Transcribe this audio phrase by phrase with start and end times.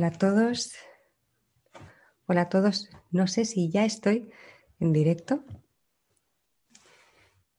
[0.00, 0.74] Hola a todos.
[2.24, 2.88] Hola a todos.
[3.10, 4.30] No sé si ya estoy
[4.78, 5.44] en directo.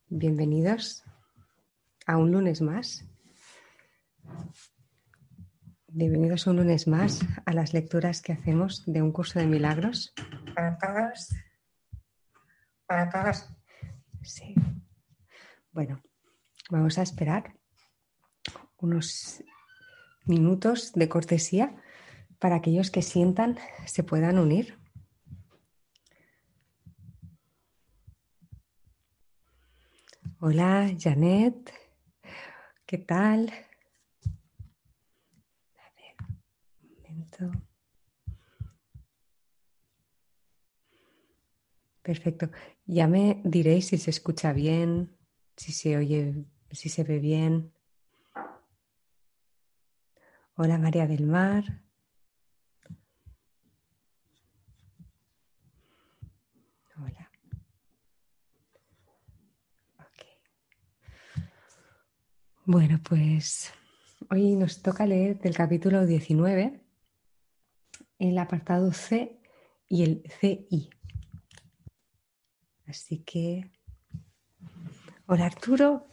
[0.08, 1.04] Bienvenidos
[2.08, 3.06] a un lunes más.
[5.90, 10.12] Bienvenidos a un lunes más a las lecturas que hacemos de un curso de milagros.
[10.56, 11.30] Para todos.
[12.88, 13.50] Para todos.
[14.24, 14.56] Sí.
[15.72, 16.02] Bueno,
[16.72, 17.54] vamos a esperar
[18.78, 19.44] unos
[20.26, 21.78] minutos de cortesía
[22.42, 24.78] para aquellos que sientan se puedan unir.
[30.40, 31.72] Hola, Janet.
[32.88, 33.54] ¿Qué tal?
[35.78, 36.16] A ver,
[36.82, 37.52] un momento.
[42.02, 42.50] Perfecto.
[42.88, 45.16] Ya me diréis si se escucha bien,
[45.56, 47.72] si se oye, si se ve bien.
[50.56, 51.84] Hola María del Mar.
[56.98, 57.32] Hola.
[62.74, 63.74] Bueno, pues
[64.30, 66.82] hoy nos toca leer del capítulo 19
[68.18, 69.42] el apartado C
[69.90, 70.90] y el CI.
[72.88, 73.70] Así que,
[75.26, 76.08] hola Arturo.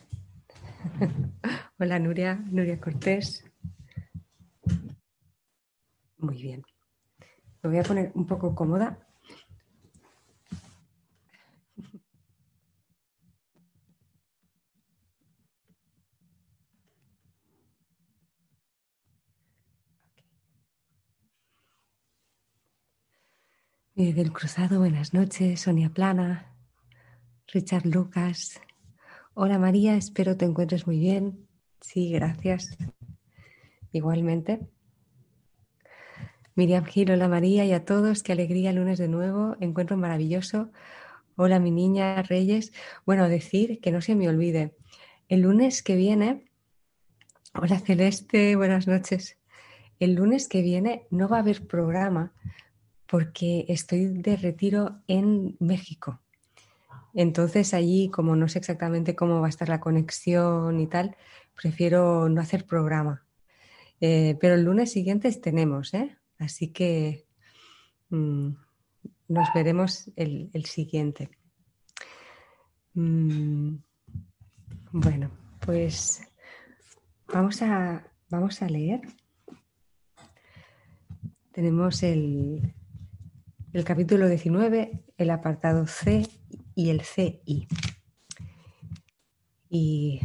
[1.78, 3.44] hola Nuria, Nuria Cortés.
[6.16, 6.64] Muy bien.
[7.62, 9.07] Me voy a poner un poco cómoda.
[23.98, 25.62] Del Cruzado, buenas noches.
[25.62, 26.54] Sonia Plana,
[27.48, 28.60] Richard Lucas.
[29.34, 31.48] Hola María, espero te encuentres muy bien.
[31.80, 32.78] Sí, gracias.
[33.90, 34.60] Igualmente.
[36.54, 40.70] Miriam Gil, hola María y a todos, qué alegría lunes de nuevo, encuentro maravilloso.
[41.34, 42.72] Hola mi niña Reyes.
[43.04, 44.76] Bueno, decir que no se me olvide,
[45.28, 46.44] el lunes que viene,
[47.52, 49.38] hola Celeste, buenas noches.
[49.98, 52.32] El lunes que viene no va a haber programa
[53.08, 56.20] porque estoy de retiro en México.
[57.14, 61.16] Entonces allí, como no sé exactamente cómo va a estar la conexión y tal,
[61.54, 63.24] prefiero no hacer programa.
[64.00, 66.16] Eh, pero el lunes siguiente tenemos, ¿eh?
[66.38, 67.26] Así que
[68.10, 68.50] mm,
[69.28, 71.30] nos veremos el, siguiente.
[72.94, 73.76] Mm,
[74.92, 75.30] bueno,
[75.64, 76.20] pues
[77.26, 79.00] vamos a, vamos a leer.
[81.50, 82.74] Tenemos el,
[83.72, 86.26] el capítulo 19, el apartado C
[86.74, 87.68] y el CI.
[89.68, 90.20] Y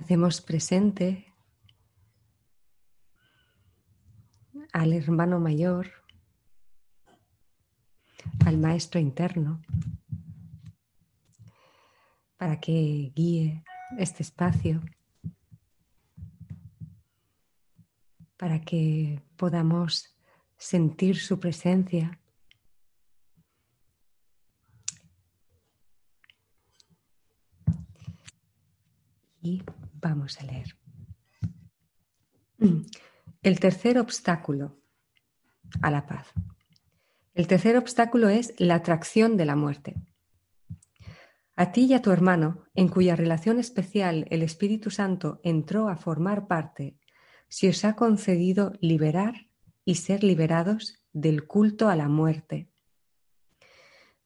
[0.00, 1.34] hacemos presente
[4.72, 5.90] al hermano mayor,
[8.46, 9.60] al maestro interno,
[12.38, 13.62] para que guíe
[13.98, 14.82] este espacio,
[18.36, 20.16] para que podamos
[20.56, 22.20] sentir su presencia.
[29.40, 29.62] Y
[29.94, 30.76] vamos a leer.
[33.42, 34.76] El tercer obstáculo
[35.82, 36.26] a la paz.
[37.34, 39.94] El tercer obstáculo es la atracción de la muerte.
[41.54, 45.96] A ti y a tu hermano, en cuya relación especial el Espíritu Santo entró a
[45.96, 46.98] formar parte,
[47.48, 49.46] se os ha concedido liberar
[49.84, 52.68] y ser liberados del culto a la muerte.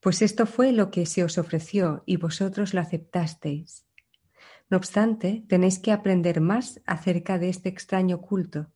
[0.00, 3.84] Pues esto fue lo que se os ofreció y vosotros lo aceptasteis.
[4.70, 8.70] No obstante, tenéis que aprender más acerca de este extraño culto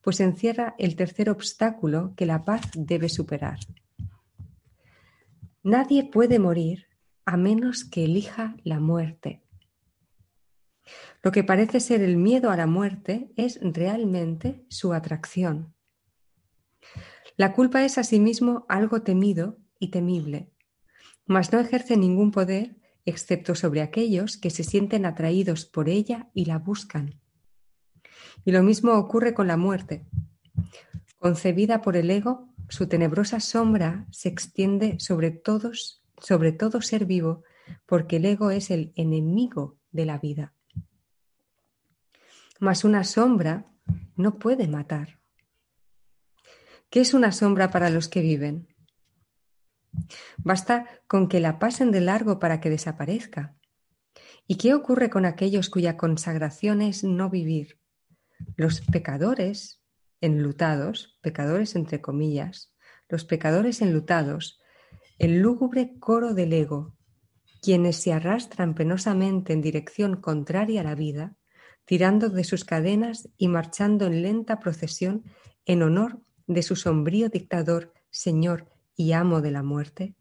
[0.00, 3.58] pues encierra el tercer obstáculo que la paz debe superar.
[5.62, 6.86] Nadie puede morir
[7.24, 9.42] a menos que elija la muerte.
[11.22, 15.74] Lo que parece ser el miedo a la muerte es realmente su atracción.
[17.36, 20.50] La culpa es asimismo algo temido y temible,
[21.26, 26.44] mas no ejerce ningún poder excepto sobre aquellos que se sienten atraídos por ella y
[26.44, 27.20] la buscan.
[28.44, 30.06] Y lo mismo ocurre con la muerte.
[31.18, 37.44] Concebida por el ego, su tenebrosa sombra se extiende sobre todos, sobre todo ser vivo,
[37.86, 40.54] porque el ego es el enemigo de la vida.
[42.58, 43.66] Mas una sombra
[44.16, 45.20] no puede matar.
[46.90, 48.74] ¿Qué es una sombra para los que viven?
[50.38, 53.56] Basta con que la pasen de largo para que desaparezca.
[54.46, 57.78] ¿Y qué ocurre con aquellos cuya consagración es no vivir?
[58.56, 59.82] Los pecadores
[60.20, 62.74] enlutados, pecadores entre comillas,
[63.08, 64.60] los pecadores enlutados,
[65.18, 66.96] el lúgubre coro del ego,
[67.62, 71.36] quienes se arrastran penosamente en dirección contraria a la vida,
[71.88, 75.24] tirando de sus cadenas y marchando en lenta procesión
[75.64, 80.14] en honor de su sombrío dictador, Señor y amo de la muerte?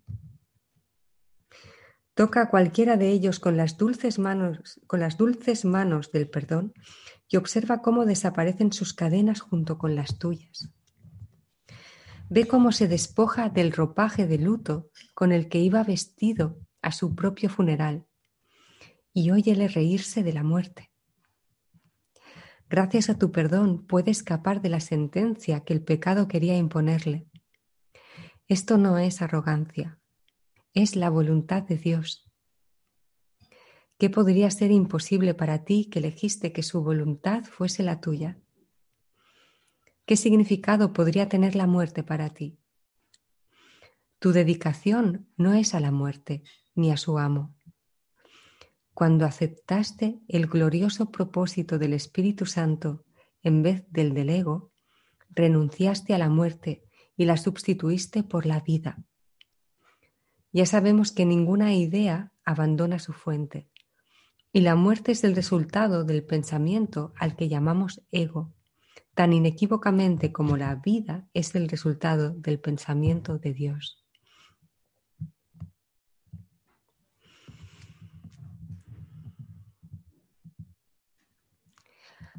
[2.13, 6.73] Toca a cualquiera de ellos con las dulces manos, con las dulces manos del perdón
[7.27, 10.71] y observa cómo desaparecen sus cadenas junto con las tuyas.
[12.29, 17.13] Ve cómo se despoja del ropaje de luto con el que iba vestido a su
[17.13, 18.05] propio funeral
[19.13, 20.91] y óyele reírse de la muerte.
[22.69, 27.27] Gracias a tu perdón puede escapar de la sentencia que el pecado quería imponerle.
[28.47, 29.99] Esto no es arrogancia,
[30.73, 32.29] es la voluntad de Dios.
[33.97, 38.37] ¿Qué podría ser imposible para ti que elegiste que su voluntad fuese la tuya?
[40.05, 42.59] ¿Qué significado podría tener la muerte para ti?
[44.19, 46.43] Tu dedicación no es a la muerte
[46.75, 47.56] ni a su amo.
[48.97, 53.05] Cuando aceptaste el glorioso propósito del Espíritu Santo
[53.43, 54.71] en vez del del ego,
[55.29, 56.83] renunciaste a la muerte
[57.15, 58.97] y la sustituiste por la vida.
[60.51, 63.69] Ya sabemos que ninguna idea abandona su fuente
[64.51, 68.55] y la muerte es el resultado del pensamiento al que llamamos ego,
[69.13, 74.06] tan inequívocamente como la vida es el resultado del pensamiento de Dios.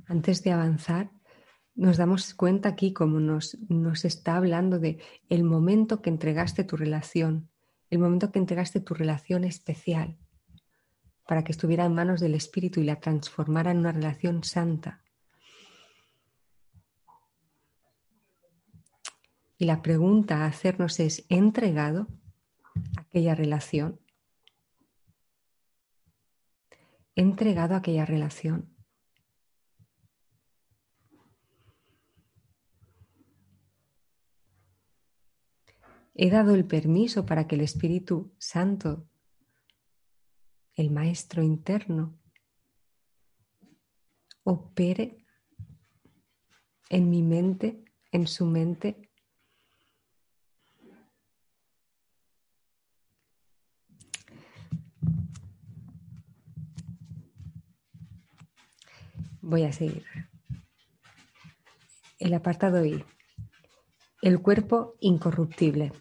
[0.08, 1.10] Antes de avanzar,
[1.74, 6.76] nos damos cuenta aquí como nos, nos está hablando de el momento que entregaste tu
[6.76, 7.50] relación,
[7.90, 10.16] el momento que entregaste tu relación especial
[11.26, 15.04] para que estuviera en manos del Espíritu y la transformara en una relación santa.
[19.58, 22.08] Y la pregunta a hacernos es, ¿he entregado
[22.96, 24.00] aquella relación?
[27.14, 28.77] ¿He entregado aquella relación?
[36.20, 39.08] He dado el permiso para que el Espíritu Santo,
[40.74, 42.18] el Maestro interno,
[44.42, 45.24] opere
[46.90, 49.08] en mi mente, en su mente.
[59.40, 60.04] Voy a seguir.
[62.18, 63.04] El apartado I.
[64.20, 65.92] El cuerpo incorruptible.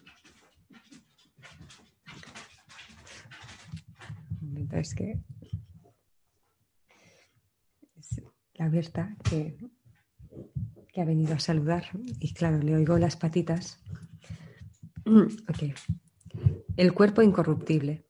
[4.72, 5.20] Es que
[7.96, 8.22] es
[8.54, 9.56] la Berta que,
[10.92, 11.84] que, ha venido a saludar
[12.20, 13.80] y claro, le oigo las patitas.
[15.48, 15.72] Okay.
[16.76, 18.04] El cuerpo incorruptible.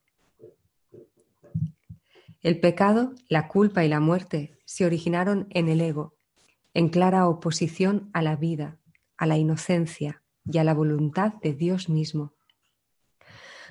[2.40, 6.16] El pecado, la culpa y la muerte se originaron en el ego,
[6.74, 8.78] en clara oposición a la vida,
[9.16, 12.34] a la inocencia y a la voluntad de Dios mismo.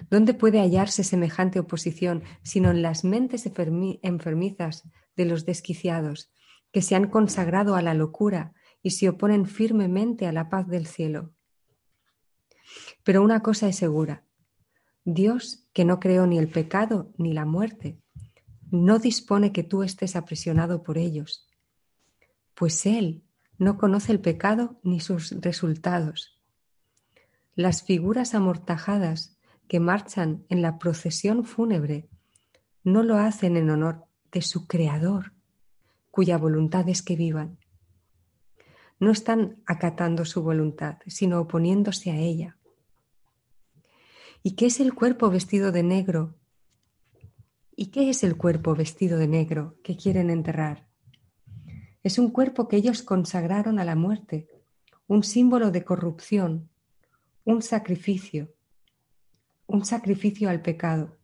[0.09, 4.83] ¿Dónde puede hallarse semejante oposición sino en las mentes enfermizas
[5.15, 6.31] de los desquiciados,
[6.71, 10.85] que se han consagrado a la locura y se oponen firmemente a la paz del
[10.85, 11.33] cielo?
[13.03, 14.25] Pero una cosa es segura,
[15.05, 17.97] Dios, que no creó ni el pecado ni la muerte,
[18.69, 21.47] no dispone que tú estés aprisionado por ellos,
[22.53, 23.23] pues Él
[23.57, 26.37] no conoce el pecado ni sus resultados.
[27.55, 29.36] Las figuras amortajadas
[29.67, 32.09] que marchan en la procesión fúnebre
[32.83, 35.33] no lo hacen en honor de su Creador,
[36.09, 37.59] cuya voluntad es que vivan.
[38.99, 42.57] No están acatando su voluntad, sino oponiéndose a ella.
[44.41, 46.35] ¿Y qué es el cuerpo vestido de negro?
[47.75, 50.87] ¿Y qué es el cuerpo vestido de negro que quieren enterrar?
[52.03, 54.47] Es un cuerpo que ellos consagraron a la muerte,
[55.07, 56.69] un símbolo de corrupción,
[57.43, 58.53] un sacrificio,
[59.67, 61.17] un sacrificio al pecado,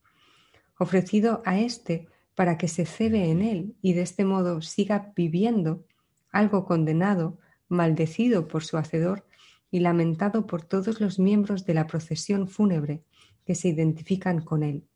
[0.77, 5.85] ofrecido a éste para que se cebe en él y de este modo siga viviendo
[6.31, 9.25] algo condenado, maldecido por su hacedor
[9.71, 13.03] y lamentado por todos los miembros de la procesión fúnebre
[13.45, 14.87] que se identifican con él.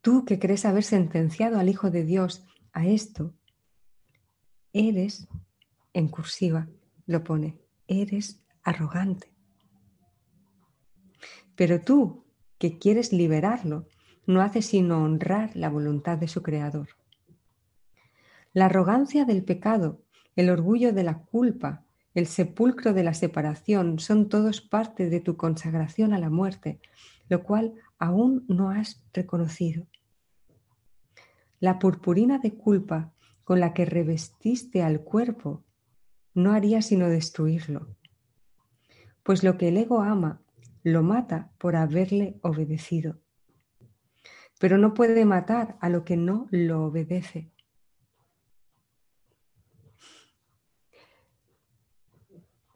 [0.00, 3.34] Tú que crees haber sentenciado al Hijo de Dios a esto,
[4.72, 5.28] eres,
[5.92, 6.68] en cursiva
[7.06, 9.37] lo pone, eres arrogante.
[11.58, 12.22] Pero tú,
[12.58, 13.88] que quieres liberarlo,
[14.28, 16.90] no haces sino honrar la voluntad de su Creador.
[18.52, 20.00] La arrogancia del pecado,
[20.36, 21.84] el orgullo de la culpa,
[22.14, 26.78] el sepulcro de la separación son todos parte de tu consagración a la muerte,
[27.28, 29.88] lo cual aún no has reconocido.
[31.58, 33.12] La purpurina de culpa
[33.42, 35.64] con la que revestiste al cuerpo
[36.34, 37.88] no haría sino destruirlo,
[39.24, 40.40] pues lo que el ego ama
[40.82, 43.18] lo mata por haberle obedecido,
[44.58, 47.52] pero no puede matar a lo que no lo obedece.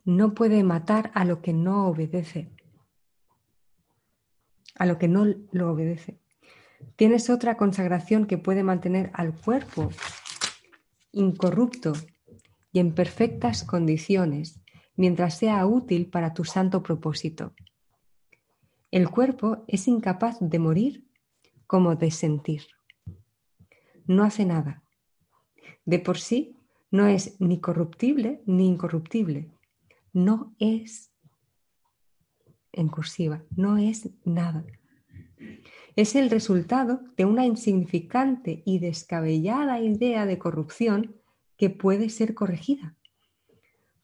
[0.04, 2.50] No puede matar a lo que no obedece,
[4.74, 6.18] a lo que no lo obedece.
[6.96, 9.90] Tienes otra consagración que puede mantener al cuerpo
[11.12, 11.92] incorrupto
[12.72, 14.60] y en perfectas condiciones
[14.96, 17.54] mientras sea útil para tu santo propósito.
[18.92, 21.04] El cuerpo es incapaz de morir
[21.66, 22.62] como de sentir.
[24.06, 24.84] No hace nada.
[25.84, 26.54] De por sí
[26.92, 29.50] no es ni corruptible ni incorruptible.
[30.12, 31.10] No es,
[32.70, 34.64] en cursiva, no es nada
[35.96, 41.16] es el resultado de una insignificante y descabellada idea de corrupción
[41.56, 42.96] que puede ser corregida.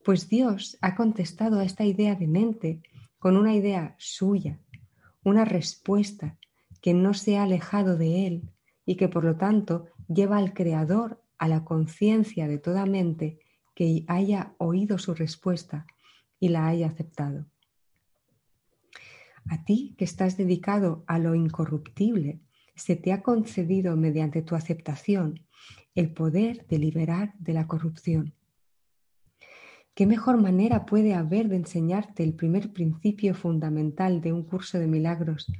[0.04, 2.82] Pues Dios ha contestado a esta idea de mente
[3.18, 4.60] con una idea suya,
[5.28, 6.38] una respuesta
[6.80, 8.50] que no se ha alejado de Él
[8.84, 13.38] y que por lo tanto lleva al Creador a la conciencia de toda mente
[13.74, 15.86] que haya oído su respuesta
[16.40, 17.46] y la haya aceptado.
[19.48, 22.40] A ti que estás dedicado a lo incorruptible,
[22.74, 25.46] se te ha concedido mediante tu aceptación
[25.94, 28.34] el poder de liberar de la corrupción.
[29.98, 34.86] ¿Qué mejor manera puede haber de enseñarte el primer principio fundamental de un curso de
[34.86, 35.50] milagros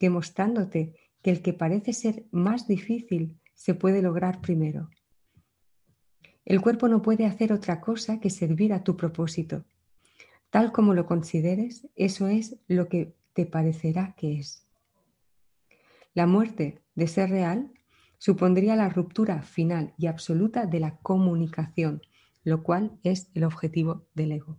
[0.00, 4.90] que mostrándote que el que parece ser más difícil se puede lograr primero?
[6.44, 9.64] El cuerpo no puede hacer otra cosa que servir a tu propósito.
[10.50, 14.66] Tal como lo consideres, eso es lo que te parecerá que es.
[16.14, 17.70] La muerte, de ser real,
[18.18, 22.02] supondría la ruptura final y absoluta de la comunicación,
[22.44, 24.58] lo cual es el objetivo del ego.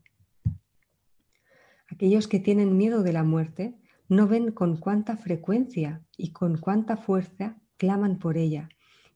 [1.87, 3.75] Aquellos que tienen miedo de la muerte
[4.09, 8.69] no ven con cuánta frecuencia y con cuánta fuerza claman por ella,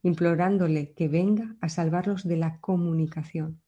[0.04, 3.62] implorándole que venga a salvarlos de la comunicación,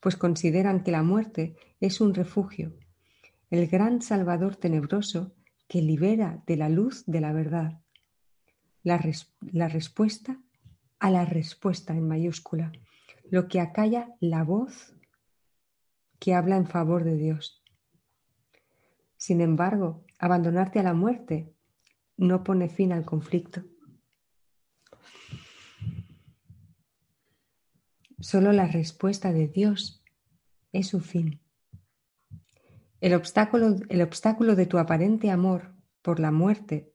[0.00, 2.74] pues consideran que la muerte es un refugio,
[3.50, 5.34] el gran Salvador tenebroso
[5.68, 7.80] que libera de la luz de la verdad.
[8.82, 8.98] La,
[9.68, 10.40] respuesta
[10.98, 12.72] a la respuesta en mayúscula,
[13.30, 14.94] lo que acalla la voz
[16.18, 17.62] que habla en favor de Dios.
[19.16, 21.52] Sin embargo, abandonarte a la muerte
[22.16, 23.62] no pone fin al conflicto.
[28.20, 30.02] Solo la respuesta de Dios
[30.72, 31.40] es su fin.
[33.00, 36.92] El obstáculo, el obstáculo de tu aparente amor por la muerte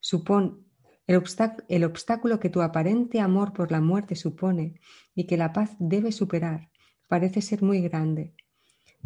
[0.00, 0.63] supone
[1.06, 4.80] el, obstáculo que tu aparente amor por la muerte supone
[5.14, 6.70] y que la paz debe superar
[7.08, 8.34] parece ser muy grande,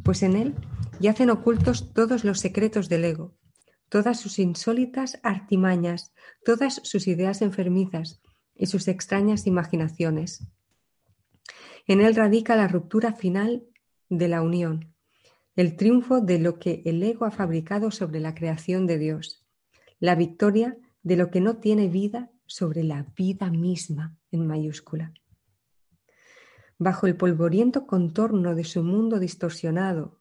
[0.05, 0.55] pues en él
[1.01, 3.35] yacen ocultos todos los secretos del ego,
[3.89, 6.13] todas sus insólitas artimañas,
[6.45, 8.21] todas sus ideas enfermizas
[8.55, 10.47] y sus extrañas imaginaciones.
[11.87, 13.65] En él radica la ruptura final
[14.09, 14.95] de la unión,
[15.57, 19.45] el triunfo de lo que el ego ha fabricado sobre la creación de Dios,
[19.99, 25.13] la victoria de lo que no tiene vida sobre la vida misma en mayúscula.
[26.79, 30.19] Bajo el polvoriento contorno de su mundo distorsionado,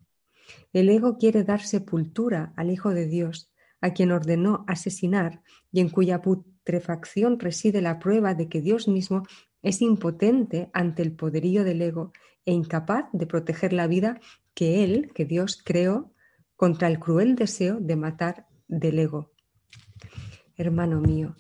[0.74, 5.42] el ego quiere dar sepultura al Hijo de Dios, a quien ordenó asesinar
[5.72, 9.24] y en cuya putrefacción reside la prueba de que Dios mismo
[9.62, 12.12] es impotente ante el poderío del ego
[12.46, 14.20] e incapaz de proteger la vida
[14.54, 16.14] que Él, que Dios creó,
[16.56, 19.32] contra el cruel deseo de matar del ego.
[20.58, 21.36] Hermano mío,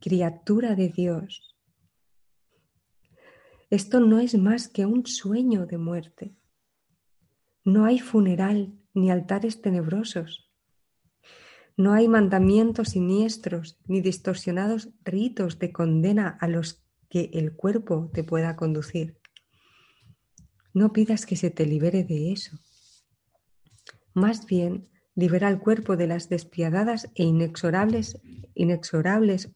[0.00, 1.54] criatura de Dios,
[3.68, 6.34] esto no es más que un sueño de muerte.
[7.64, 10.50] No hay funeral ni altares tenebrosos.
[11.76, 18.24] No hay mandamientos siniestros ni distorsionados ritos de condena a los que el cuerpo te
[18.24, 19.18] pueda conducir.
[20.72, 22.58] No pidas que se te libere de eso.
[24.14, 24.88] Más bien,
[25.20, 28.16] libera al cuerpo de las despiadadas e inexorables,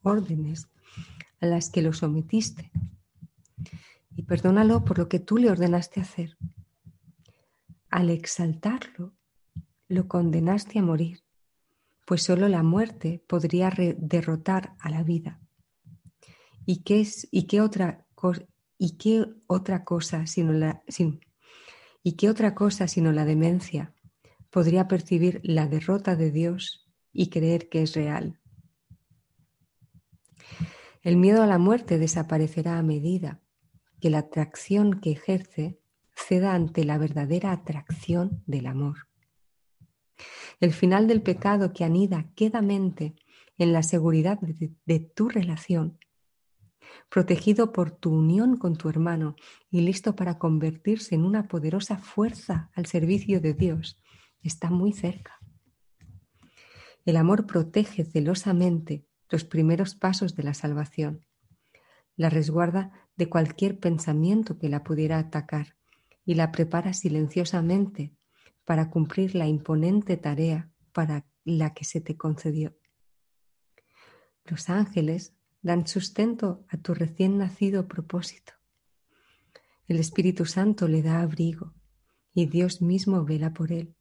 [0.03, 0.69] órdenes
[1.41, 2.71] a las que lo sometiste.
[4.15, 6.37] Y perdónalo por lo que tú le ordenaste hacer.
[7.89, 9.13] Al exaltarlo,
[9.87, 11.23] lo condenaste a morir,
[12.05, 15.41] pues solo la muerte podría derrotar a la vida.
[16.65, 18.05] ¿Y qué, es, ¿Y qué otra
[18.77, 20.83] ¿y qué otra cosa sino la,
[22.03, 23.94] ¿y qué otra cosa sino la demencia
[24.55, 28.39] podría percibir la derrota de Dios y creer que es real?
[31.01, 33.41] El miedo a la muerte desaparecerá a medida
[33.99, 35.81] que la atracción que ejerce
[36.15, 39.09] ceda ante la verdadera atracción del amor.
[40.61, 43.17] El final del pecado que anida quedamente
[43.57, 45.99] en la seguridad de, de, tu relación,
[47.09, 49.35] protegido por tu unión con tu hermano
[49.69, 53.97] y listo para convertirse en una poderosa fuerza al servicio de Dios,
[54.47, 55.39] está muy cerca.
[57.05, 61.25] El amor protege celosamente los primeros pasos de la salvación,
[62.15, 65.75] la resguarda de cualquier pensamiento que la pudiera atacar
[66.25, 68.15] y la prepara silenciosamente
[68.63, 72.75] para cumplir la imponente tarea para la que se te concedió.
[74.43, 78.53] Los ángeles dan sustento a tu recién nacido propósito.
[79.87, 81.73] El Espíritu Santo le da abrigo
[82.33, 83.94] y Dios mismo vela por él.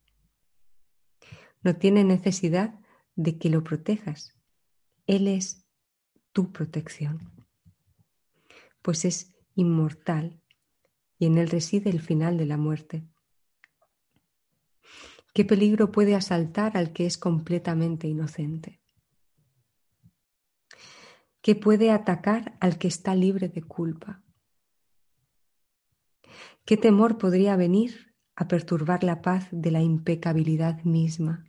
[1.64, 2.78] No tiene necesidad
[3.16, 4.36] de que lo protejas.
[5.06, 5.66] Él es
[6.32, 7.32] tu protección,
[8.82, 10.42] pues es inmortal
[11.18, 13.08] y en él reside el final de la muerte.
[15.32, 18.80] ¿Qué peligro puede asaltar al que es completamente inocente?
[21.40, 24.22] ¿Qué puede atacar al que está libre de culpa?
[26.64, 31.44] ¿Qué temor podría venir a perturbar la paz de la impecabilidad misma?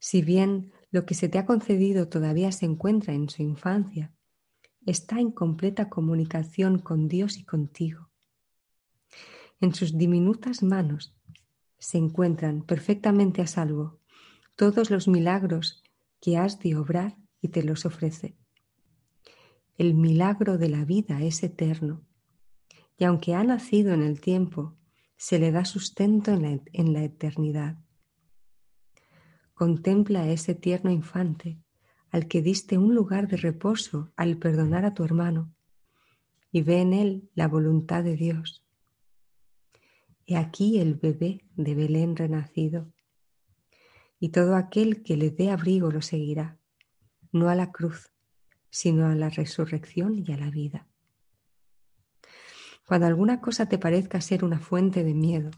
[0.00, 4.12] Si bien lo que se te ha concedido todavía se encuentra en su infancia,
[4.86, 8.08] está en completa comunicación con Dios y contigo.
[9.60, 11.14] En sus diminutas manos
[11.78, 14.00] se encuentran perfectamente a salvo
[14.56, 15.82] todos los milagros
[16.20, 18.36] que has de obrar y te los ofrece.
[19.76, 22.02] El milagro de la vida es eterno
[22.96, 24.76] y aunque ha nacido en el tiempo,
[25.16, 27.78] se le da sustento en la, en la eternidad.
[29.60, 31.58] Contempla a ese tierno infante
[32.10, 35.52] al que diste un lugar de reposo al perdonar a tu hermano
[36.50, 38.64] y ve en él la voluntad de Dios
[40.26, 42.90] He aquí el bebé de Belén renacido,
[44.18, 46.56] y todo aquel que le dé abrigo lo seguirá,
[47.30, 48.14] no a la cruz,
[48.70, 50.88] sino a la resurrección y a la vida.
[52.86, 55.50] Cuando alguna cosa te parezca ser una fuente de miedo,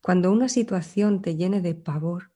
[0.00, 2.32] cuando una situación te llene de pavor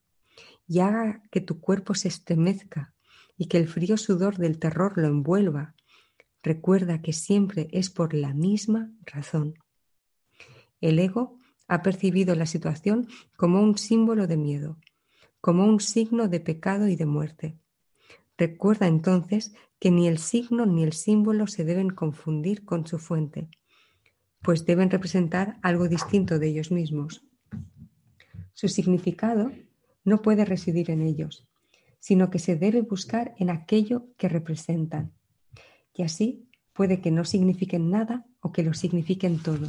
[0.67, 2.93] y haga que tu cuerpo se estremezca
[3.37, 5.75] y que el frío sudor del terror lo envuelva,
[6.43, 9.55] recuerda que siempre es por la misma razón.
[10.81, 14.77] El ego ha percibido la situación como un símbolo de miedo,
[15.41, 17.57] como un signo de pecado y de muerte.
[18.37, 23.49] Recuerda entonces que ni el signo ni el símbolo se deben confundir con su fuente,
[24.41, 27.23] pues deben representar algo distinto de ellos mismos.
[28.53, 29.51] Su significado
[30.07, 31.47] no puede residir en ellos,
[31.99, 35.11] sino que se debe buscar en aquello que representan.
[35.93, 39.67] Y así puede que no signifiquen nada o que lo signifiquen todo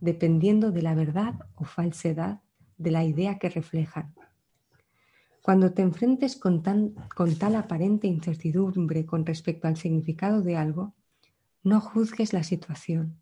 [0.00, 2.40] dependiendo de la verdad o falsedad
[2.76, 4.14] de la idea que reflejan.
[5.42, 6.62] Cuando te enfrentes con,
[7.14, 10.94] con tal aparente incertidumbre con respecto al significado de algo,
[11.62, 13.20] no juzgues la situación.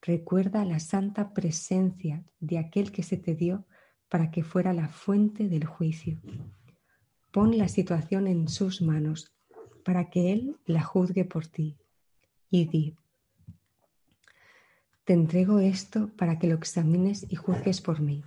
[0.00, 3.64] Recuerda la santa presencia de aquel que se te dio
[4.08, 6.18] para que fuera la fuente del juicio.
[7.30, 9.32] Pon la situación en sus manos
[9.84, 11.76] para que Él la juzgue por ti
[12.50, 12.94] y di,
[15.06, 18.24] te entrego esto para que lo examines y juzgues por mí.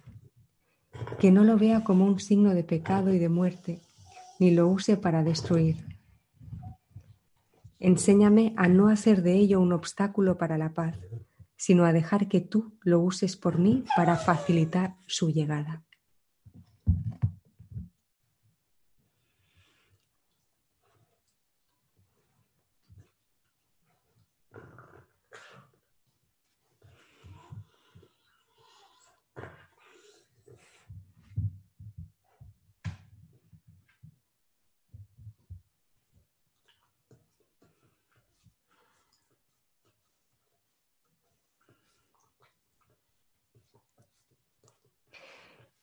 [1.20, 3.82] Que no lo vea como un signo de pecado y de muerte,
[4.39, 5.76] ni lo use para destruir.
[7.80, 10.98] Enséñame a no hacer de ello un obstáculo para la paz,
[11.60, 15.84] sino a dejar que tú lo uses por mí para facilitar su llegada.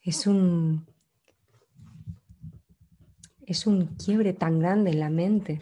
[0.06, 0.86] Es un,
[3.44, 5.60] es un quiebre tan grande en la mente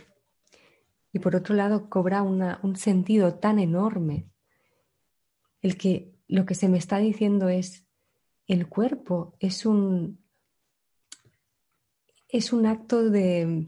[1.12, 4.28] y por otro lado cobra un sentido tan enorme.
[5.62, 7.86] El que lo que se me está diciendo es,
[8.46, 10.22] el cuerpo es un,
[12.28, 13.66] es un acto de,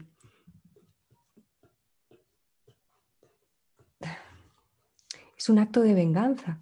[5.35, 6.61] es un acto de venganza.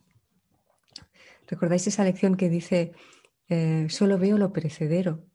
[1.47, 2.93] ¿Recordáis esa lección que dice,
[3.47, 5.25] eh, solo veo lo perecedero?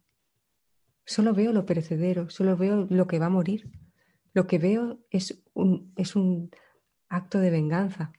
[1.04, 3.70] Solo veo lo perecedero, solo veo lo que va a morir.
[4.32, 6.50] Lo que veo es un, es un
[7.08, 8.12] acto de venganza.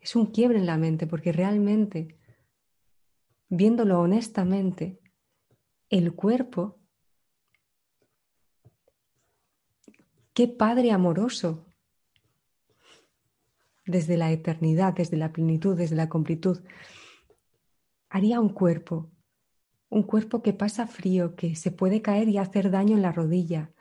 [0.00, 2.18] Es un quiebre en la mente porque realmente,
[3.48, 5.00] viéndolo honestamente,
[5.88, 6.78] el cuerpo,
[10.34, 11.63] qué padre amoroso
[13.86, 16.60] desde la eternidad, desde la plenitud, desde la completud,
[18.08, 19.10] haría un cuerpo,
[19.88, 23.72] un cuerpo que pasa frío, que se puede caer y hacer daño en la rodilla,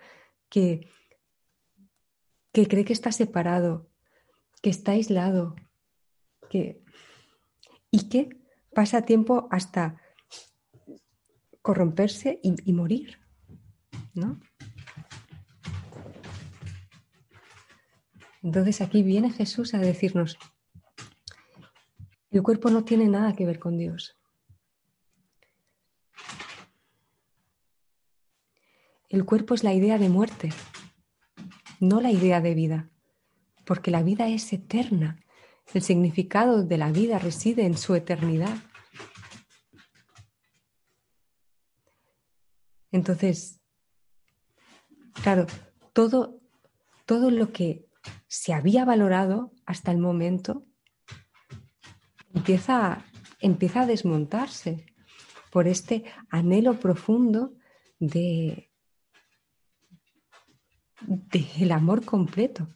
[0.50, 0.90] que,
[2.52, 3.90] que cree que está separado,
[4.62, 5.56] que está aislado,
[6.50, 6.84] que,
[7.92, 8.30] y que
[8.74, 10.02] pasa tiempo hasta
[11.62, 13.20] corromperse y, y morir,
[14.14, 14.40] ¿no?
[18.44, 20.38] Entonces aquí viene Jesús a decirnos,
[22.30, 24.18] el cuerpo no tiene nada que ver con Dios.
[29.08, 30.50] El cuerpo es la idea de muerte,
[31.80, 32.90] no la idea de vida,
[33.66, 35.24] porque la vida es eterna.
[35.74, 38.58] El significado de la vida reside en su eternidad.
[42.92, 43.62] Entonces,
[45.22, 45.46] claro,
[45.94, 46.42] todo,
[47.06, 47.88] todo lo que
[48.28, 50.66] se había valorado hasta el momento
[52.34, 53.04] empieza,
[53.40, 54.86] empieza a desmontarse
[55.52, 57.54] por este anhelo profundo
[58.00, 58.72] de,
[61.08, 62.68] del amor completo,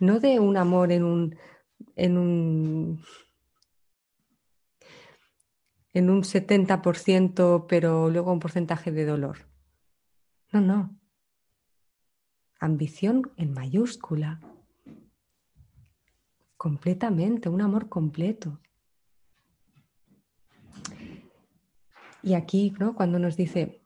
[0.00, 1.36] no de un amor en un,
[1.94, 3.04] en un,
[5.92, 9.48] en un 70%, pero luego un porcentaje de dolor.
[10.52, 11.01] No, no
[12.62, 14.40] ambición en mayúscula,
[16.56, 18.60] completamente, un amor completo.
[22.22, 22.94] Y aquí, ¿no?
[22.94, 23.82] cuando nos dice,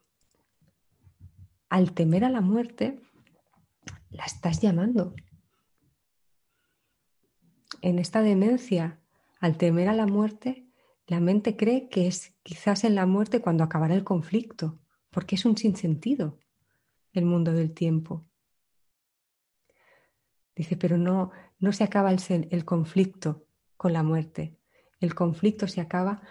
[1.70, 3.00] al temer a la muerte,
[4.10, 5.14] la estás llamando.
[7.80, 9.00] En esta demencia,
[9.40, 10.70] al temer a la muerte,
[11.06, 14.78] la mente cree que es quizás en la muerte cuando acabará el conflicto,
[15.10, 16.38] porque es un sinsentido
[17.14, 18.26] el mundo del tiempo.
[20.56, 24.58] Dice, pero no, no se acaba el, el conflicto con la muerte.
[25.00, 26.22] El conflicto se acaba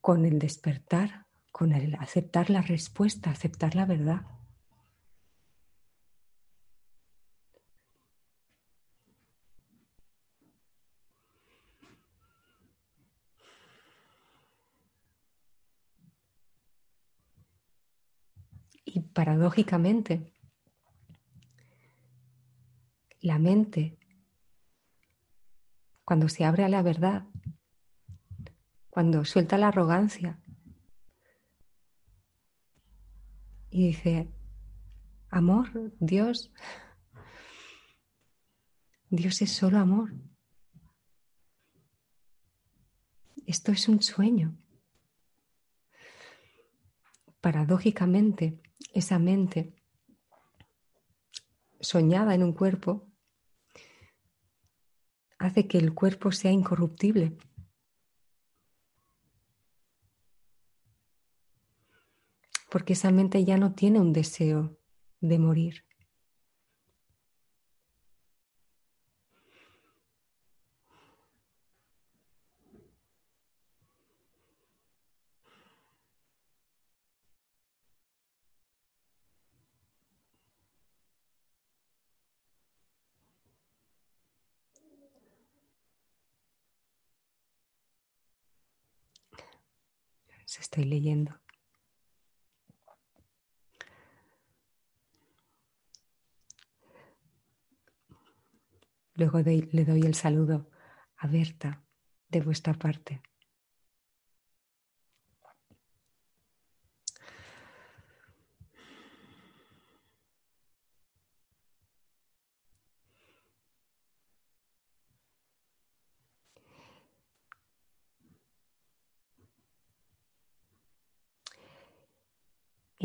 [0.00, 4.22] con el despertar, con el aceptar la respuesta, aceptar la verdad.
[18.84, 20.32] Y paradójicamente,
[23.20, 23.98] la mente,
[26.04, 27.26] cuando se abre a la verdad,
[28.90, 30.40] cuando suelta la arrogancia
[33.70, 34.28] y dice,
[35.30, 36.52] amor, Dios,
[39.10, 40.12] Dios es solo amor.
[43.46, 44.56] Esto es un sueño.
[47.40, 48.60] Paradójicamente,
[48.92, 49.74] esa mente
[51.80, 53.07] soñada en un cuerpo
[55.38, 57.36] hace que el cuerpo sea incorruptible.
[62.70, 64.76] Porque esa mente ya no tiene un deseo
[65.20, 65.87] de morir.
[90.48, 91.38] Se estoy leyendo.
[99.12, 100.70] Luego le doy el saludo
[101.18, 101.84] a Berta
[102.30, 103.20] de vuestra parte.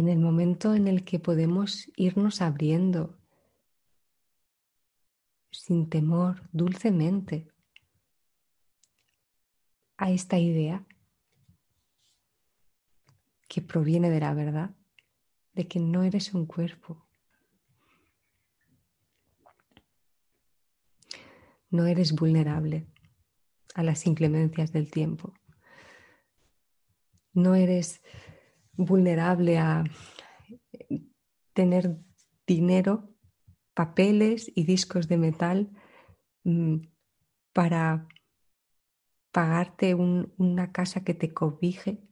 [0.04, 3.18] en el momento en el que podemos irnos abriendo
[5.50, 7.48] sin temor, dulcemente,
[9.96, 10.86] a esta idea
[13.48, 14.76] que proviene de la verdad,
[15.54, 17.06] de que no eres un cuerpo.
[21.70, 22.88] No eres vulnerable
[23.74, 25.34] a las inclemencias del tiempo.
[27.32, 28.02] No eres
[28.76, 29.84] vulnerable a
[31.54, 31.98] tener
[32.48, 33.10] dinero,
[33.74, 35.72] papeles y discos de metal
[36.44, 36.78] mm,
[37.54, 38.08] para
[39.32, 42.04] pagarte una casa que te cobije.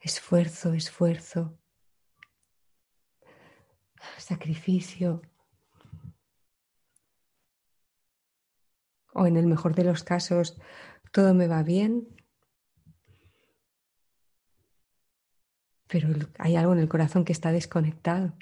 [0.00, 1.56] Esfuerzo, esfuerzo,
[4.18, 5.22] sacrificio.
[9.14, 10.58] O en el mejor de los casos,
[11.12, 12.08] todo me va bien,
[15.92, 18.34] pero hay algo en el corazón que está desconectado.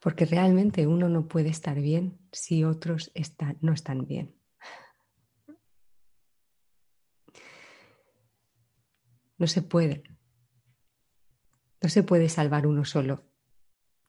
[0.00, 3.10] Porque realmente uno no puede estar bien si otros
[3.62, 4.36] no están bien.
[9.38, 10.02] No se puede.
[11.82, 13.24] No se puede salvar uno solo.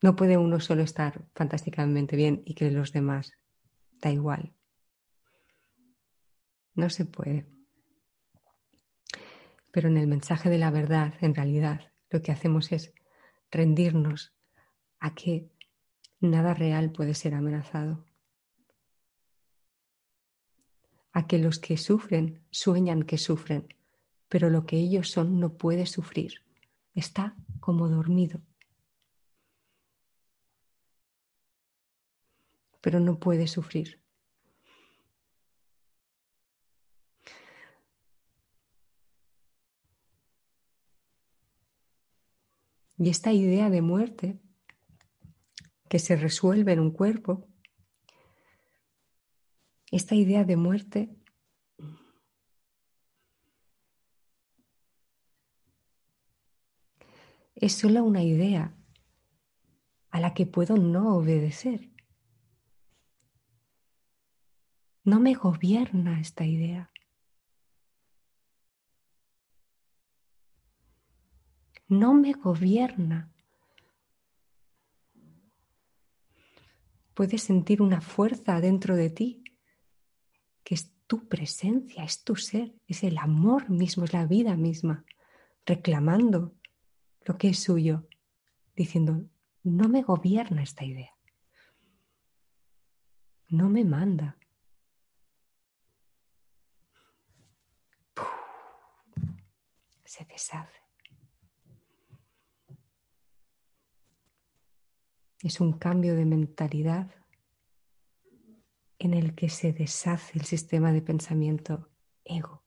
[0.01, 3.33] No puede uno solo estar fantásticamente bien y que los demás
[3.99, 4.53] da igual.
[6.75, 7.47] No se puede.
[9.71, 12.93] Pero en el mensaje de la verdad, en realidad, lo que hacemos es
[13.51, 14.33] rendirnos
[14.99, 15.49] a que
[16.19, 18.05] nada real puede ser amenazado.
[21.11, 23.73] A que los que sufren sueñan que sufren,
[24.29, 26.43] pero lo que ellos son no puede sufrir.
[26.93, 28.41] Está como dormido.
[32.81, 34.01] Pero no puede sufrir.
[42.99, 44.39] Y esta idea de muerte
[45.87, 47.47] que se resuelve en un cuerpo,
[49.91, 51.15] esta idea de muerte
[57.55, 58.75] es solo una idea
[60.09, 61.91] a la que puedo no obedecer.
[65.07, 66.91] No me gobierna esta idea.
[71.87, 73.31] no me gobierna.
[77.13, 79.43] Puedes sentir una fuerza dentro de ti,
[80.63, 85.05] que es tu presencia, es tu ser, es el amor mismo, es la vida misma,
[85.65, 86.53] reclamando
[87.25, 88.07] lo que es suyo,
[88.75, 89.25] diciendo,
[89.63, 91.13] no me gobierna esta idea,
[93.49, 94.36] no me manda.
[100.07, 100.79] Se deshace.
[105.43, 107.13] Es un cambio de mentalidad
[108.99, 111.89] en el que se deshace el sistema de pensamiento
[112.23, 112.63] ego,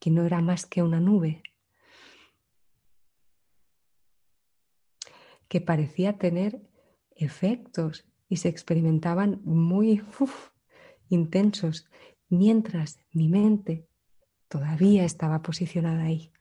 [0.00, 1.42] que no era más que una nube,
[5.48, 6.58] que parecía tener
[7.10, 10.02] efectos y se experimentaban muy
[11.10, 11.86] intensos,
[12.30, 13.86] mientras mi mente
[14.48, 16.31] todavía estaba posicionada ahí.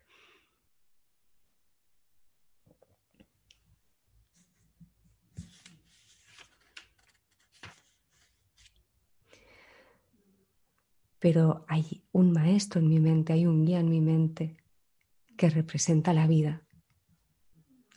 [11.21, 14.57] Pero hay un maestro en mi mente, hay un guía en mi mente
[15.37, 16.65] que representa la vida,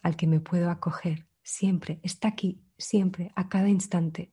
[0.03, 4.31] al que me puedo acoger siempre, está aquí, siempre, a cada instante.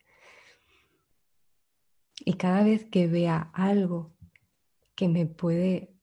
[2.20, 4.14] Y cada vez que vea algo
[4.94, 5.96] que me puede,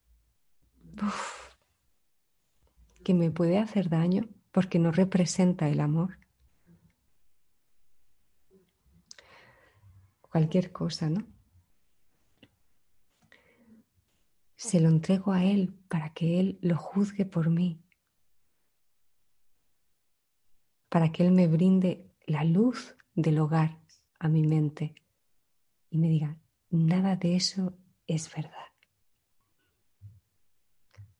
[3.05, 6.18] que me puede hacer daño porque no representa el amor,
[10.22, 11.38] cualquier cosa, ¿no?
[14.59, 17.81] Se lo entrego a Él para que Él lo juzgue por mí,
[20.88, 23.79] para que Él me brinde la luz del hogar
[24.18, 24.97] a mi mente
[25.90, 26.37] y me diga,
[26.71, 28.66] nada de eso es verdad.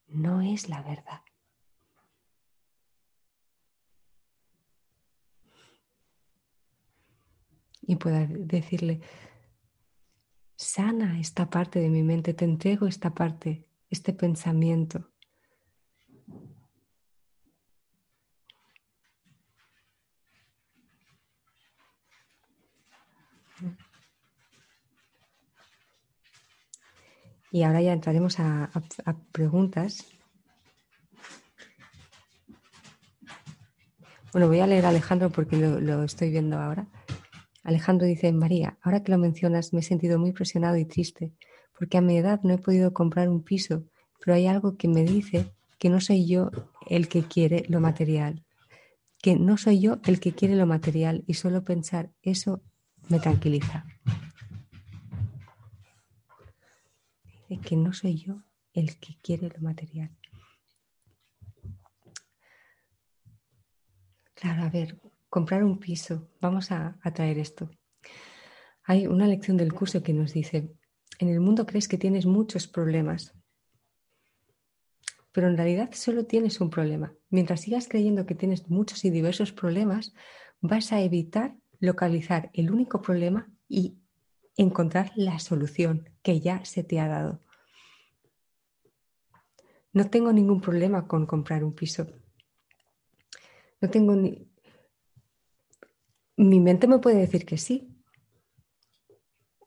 [0.07, 1.21] No es la verdad.
[7.83, 9.01] Y pueda decirle,
[10.59, 15.09] sana esta parte de mi mente, te entrego esta parte, este pensamiento.
[27.51, 28.69] Y ahora ya entraremos a,
[29.31, 30.05] preguntas.
[34.33, 36.85] Bueno, voy a leer a Alejandro porque lo estoy viendo ahora.
[37.69, 41.33] Alejandro dice, María, ahora que lo mencionas me he sentido muy presionado y triste,
[41.77, 43.83] porque a mi edad no he podido comprar un piso,
[44.19, 45.45] pero hay algo que me dice
[45.77, 46.49] que no soy yo
[46.87, 48.43] el que quiere lo material,
[49.21, 52.61] que no soy yo el que quiere lo material y solo pensar eso
[53.07, 53.85] me tranquiliza.
[57.63, 60.09] que no soy yo el que quiere lo material.
[64.33, 67.69] Claro, a ver, comprar un piso, vamos a, traer esto.
[68.83, 70.73] Hay una lección del curso que nos dice,
[71.19, 73.33] en el mundo crees que tienes muchos problemas,
[75.31, 77.13] pero en realidad solo tienes un problema.
[77.29, 80.13] Mientras sigas creyendo que tienes muchos y diversos problemas,
[80.59, 83.99] vas a evitar localizar el único problema y
[84.57, 87.41] encontrar la solución que ya se te ha dado.
[89.93, 92.07] No tengo ningún problema con comprar un piso.
[93.81, 94.48] No tengo ni...
[96.39, 97.93] Mi mente me puede decir que sí,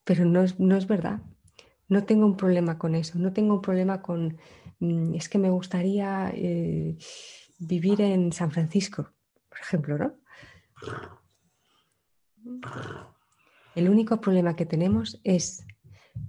[0.05, 1.21] pero no es, no es verdad.
[1.87, 3.19] No tengo un problema con eso.
[3.19, 4.39] No tengo un problema con...
[4.79, 6.97] Mm, es que me gustaría eh,
[7.59, 9.13] vivir en San Francisco,
[9.51, 10.19] por ejemplo, ¿no?
[13.75, 15.67] El único problema que tenemos es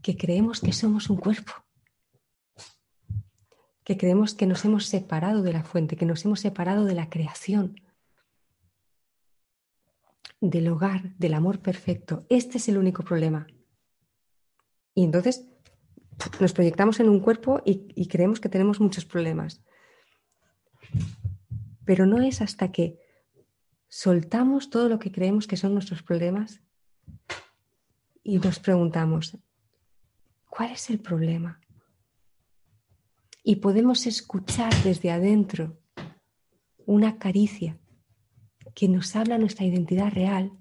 [0.01, 1.53] que creemos que somos un cuerpo,
[3.85, 7.09] que creemos que nos hemos separado de la fuente, que nos hemos separado de la
[7.09, 7.79] creación,
[10.49, 12.25] del hogar, del amor perfecto.
[12.29, 13.47] Este es el único problema.
[14.93, 15.47] Y entonces
[16.39, 19.63] nos proyectamos en un cuerpo y, creemos que tenemos muchos problemas.
[21.85, 22.99] Pero no es hasta que
[23.87, 26.61] soltamos todo lo que creemos que son nuestros problemas
[28.21, 29.37] y nos preguntamos,
[30.49, 31.61] ¿cuál es el problema?
[33.43, 35.77] Y podemos escuchar desde adentro
[36.85, 37.79] una caricia
[38.73, 40.51] que nos habla nuestra identidad real.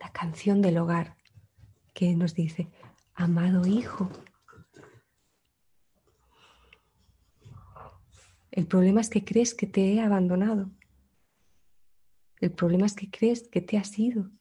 [0.00, 1.16] Una canción del hogar
[1.94, 2.68] que nos dice,
[3.14, 4.10] amado hijo,
[8.58, 10.68] El problema es que crees que te he abandonado.
[12.40, 14.32] El problema es que crees que te has ido.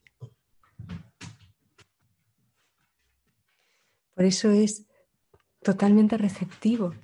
[4.16, 4.87] Por eso es
[5.68, 6.96] totalmente receptivo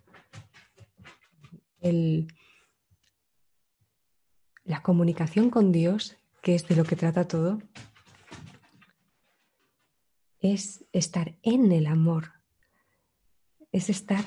[4.64, 7.62] la comunicación con Dios, que es de lo que trata todo,
[10.40, 12.32] es estar en el amor,
[13.74, 14.24] es estar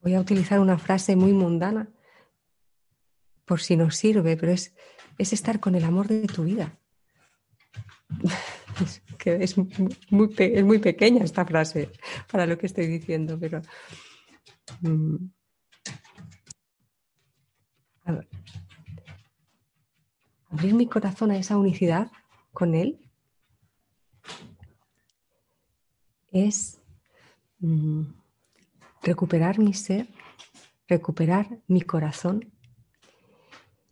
[0.00, 1.90] Voy a utilizar una frase muy mundana,
[3.44, 4.74] por si nos sirve, pero es,
[5.18, 6.78] es estar con el amor de tu vida.
[8.82, 11.90] Es, que es, muy, es muy pequeña esta frase
[12.30, 13.62] para lo que estoy diciendo, pero...
[14.80, 15.16] Mm,
[20.50, 22.10] abrir mi corazón a esa unicidad
[22.52, 22.98] con Él
[26.32, 26.80] es
[27.60, 28.02] mm,
[29.02, 30.08] recuperar mi ser,
[30.86, 32.52] recuperar mi corazón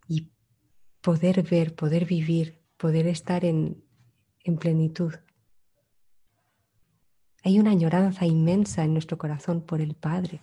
[0.09, 0.31] y
[1.01, 3.86] poder ver, poder vivir, poder estar en,
[4.47, 5.13] en plenitud.
[7.43, 10.41] Hay una añoranza inmensa en nuestro corazón por el Padre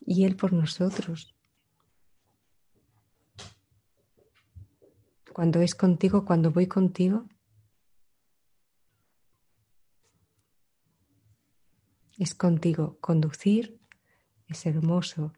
[0.00, 1.34] y Él por nosotros.
[5.32, 7.26] Cuando es contigo, cuando voy contigo,
[12.18, 12.98] es contigo.
[13.00, 13.80] Conducir
[14.46, 15.32] es hermoso.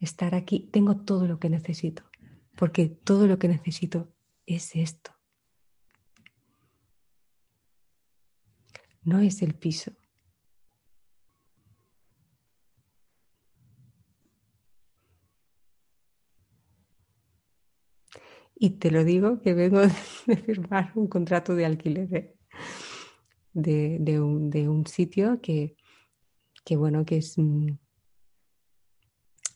[0.00, 2.02] Estar aquí, tengo todo lo que necesito,
[2.56, 4.15] porque todo lo que necesito
[4.46, 5.12] es esto.
[9.02, 9.92] No es el piso.
[18.58, 19.80] Y te lo digo que vengo
[20.26, 22.14] de firmar un contrato de alquiler.
[22.14, 22.36] ¿eh?
[23.56, 25.76] de, un, sitio que,
[26.76, 27.68] bueno, que es, mm,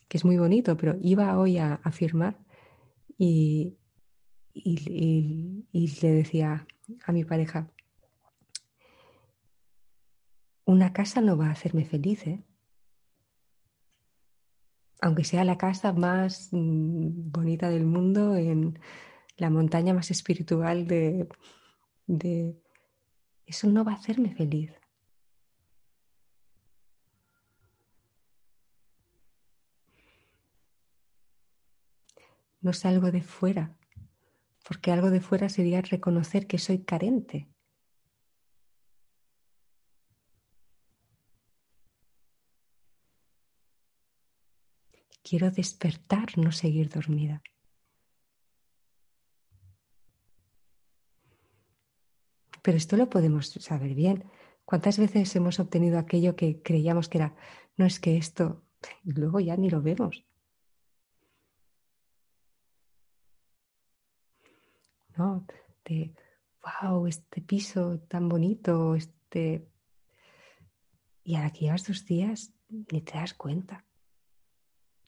[0.08, 2.38] que es muy bonito, pero iba hoy a, firmar
[3.18, 3.76] y,
[4.54, 5.64] y,
[6.02, 6.66] le decía
[7.04, 7.70] a mi pareja,
[10.64, 12.44] una casa no va a hacerme feliz, ¿eh?
[15.00, 18.78] aunque sea la casa más mm, bonita del mundo, en
[19.36, 21.28] la montaña más espiritual de,
[23.46, 24.72] eso no va a hacerme feliz.
[32.60, 33.79] No salgo de fuera,
[34.70, 37.48] porque algo de fuera sería reconocer que soy carente.
[45.24, 47.42] quiero despertar, no seguir dormida.
[52.62, 54.30] Pero esto lo podemos saber bien.
[54.64, 57.34] ¿Cuántas veces hemos obtenido aquello que creíamos que era,
[57.76, 58.62] no es que esto,
[59.02, 60.29] luego ya ni lo vemos?
[65.16, 65.46] ¿No?
[65.84, 66.14] De,
[66.62, 69.66] wow, este piso tan bonito, este...
[71.22, 73.84] Y ahora que llevas dos días, ni te das cuenta.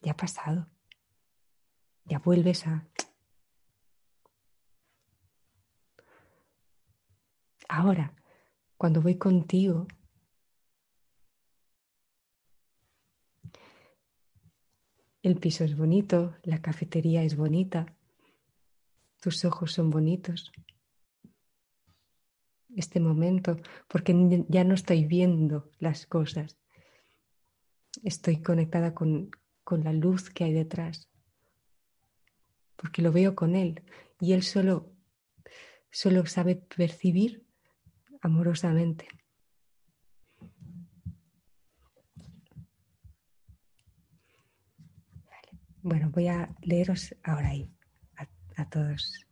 [0.03, 0.69] Ya ha pasado.
[2.05, 2.87] Ya vuelves a...
[7.69, 8.15] Ahora,
[8.77, 9.87] cuando voy contigo,
[15.23, 17.87] el piso es bonito, la cafetería es bonita,
[19.23, 20.51] tus ojos son bonitos.
[22.75, 23.57] Este momento,
[23.87, 26.59] porque ya no estoy viendo las cosas,
[28.03, 29.31] estoy conectada con,
[29.63, 31.09] con la luz que hay detrás,
[32.77, 33.83] porque lo veo con él
[34.19, 34.91] y él solo,
[35.91, 37.47] solo sabe percibir
[38.23, 39.07] amorosamente.
[45.83, 47.73] Bueno, voy a leeros ahora ahí
[48.57, 49.27] a, todos.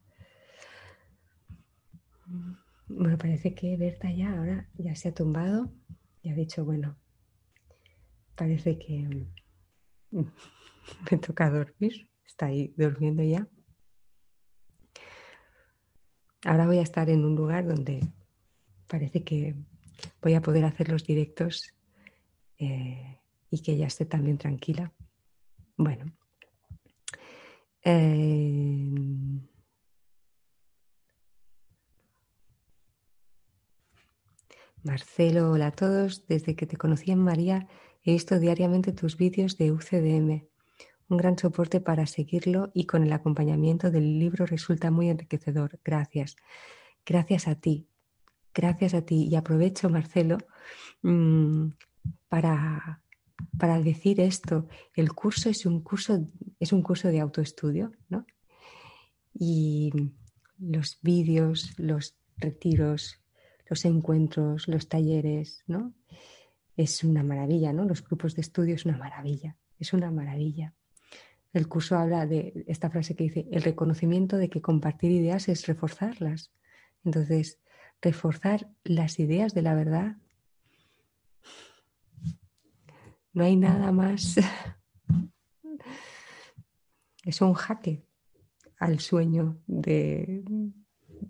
[2.89, 5.73] Bueno, parece que Berta ya ahora ya se ha tumbado
[6.23, 6.97] y ha dicho, bueno,
[8.35, 9.27] parece que
[11.11, 12.09] me toca dormir.
[12.27, 13.49] Está ahí durmiendo ya.
[16.45, 18.01] Ahora voy a estar en un lugar donde
[18.87, 19.55] parece que
[20.23, 21.75] voy a poder hacer los directos
[22.59, 24.93] eh, y que ella esté también tranquila.
[25.77, 26.20] Bueno.
[27.85, 29.41] Eh,
[34.83, 36.27] Marcelo, hola a todos.
[36.27, 37.69] Desde que te conocí en María
[38.03, 40.49] he visto diariamente tus vídeos de UCDM.
[41.09, 45.79] Un gran soporte para seguirlo y con el acompañamiento del libro resulta muy enriquecedor.
[45.85, 46.37] Gracias.
[47.05, 47.91] Gracias a ti
[48.55, 50.39] gracias a ti y aprovecho, Marcelo,
[51.03, 51.69] mm,
[52.29, 53.03] para,
[53.59, 54.69] para decir esto.
[54.95, 56.29] El curso es un curso,
[56.59, 58.27] es un curso de autoestudio, ¿no?
[59.33, 59.93] Y
[60.59, 63.21] los vídeos, los retiros,
[63.69, 65.95] los encuentros, los talleres, ¿no?
[66.77, 67.85] Es una maravilla, ¿no?
[67.85, 70.75] Los grupos de estudio es una maravilla, es una maravilla.
[71.53, 75.67] El curso habla de esta frase que dice, el reconocimiento de que compartir ideas es
[75.67, 76.53] reforzarlas.
[77.05, 77.59] Entonces,
[78.01, 80.17] reforzar las ideas de la verdad.
[83.33, 84.37] No hay nada más.
[87.25, 88.05] Es un jaque
[88.79, 90.43] al sueño de,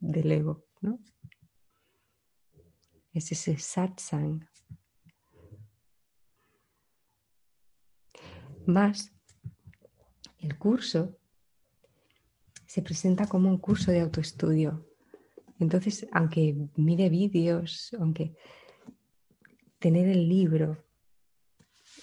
[0.01, 1.01] del ego, ¿no?
[3.13, 4.49] Es ese satsang.
[8.67, 9.13] Más,
[10.39, 11.19] el curso
[12.67, 14.87] se presenta como un curso de autoestudio,
[15.61, 18.35] entonces, aunque mire vídeos, aunque
[19.79, 20.83] tener el libro,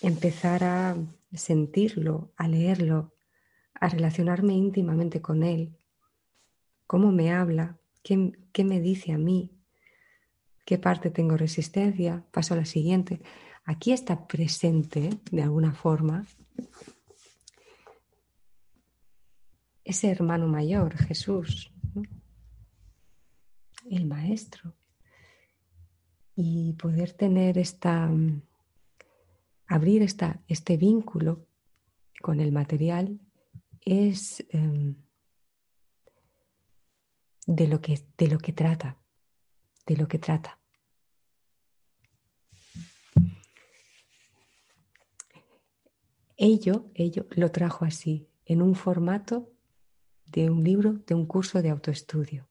[0.01, 0.97] empezar a
[1.33, 3.13] sentirlo, a leerlo,
[3.73, 5.75] a relacionarme íntimamente con él,
[6.85, 9.51] cómo me habla, qué, qué me dice a mí,
[10.65, 13.21] qué parte tengo resistencia, paso a la siguiente.
[13.65, 16.25] Aquí está presente, de alguna forma,
[19.83, 21.71] ese hermano mayor, Jesús,
[23.89, 24.73] el maestro.
[26.35, 28.11] Y poder tener esta,
[29.67, 31.45] abrir esta, este vínculo
[32.21, 33.19] con el material
[33.81, 34.95] es em,
[37.45, 38.97] de, lo que, de lo que trata,
[39.85, 40.59] de lo que trata.
[46.35, 49.51] Ello, ello lo trajo así, en un formato
[50.25, 52.47] de un libro, de un curso de autoestudio.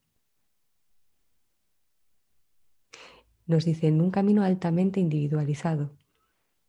[3.46, 5.96] nos dice en un camino altamente individualizado.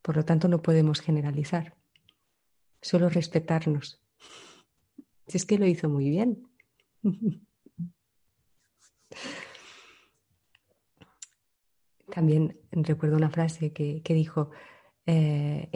[0.07, 1.75] Por lo tanto, no podemos generalizar,
[2.81, 4.01] solo respetarnos.
[5.27, 6.47] Si es que lo hizo muy bien.
[12.09, 14.51] También recuerdo una frase que, dijo,
[15.05, 15.69] eh,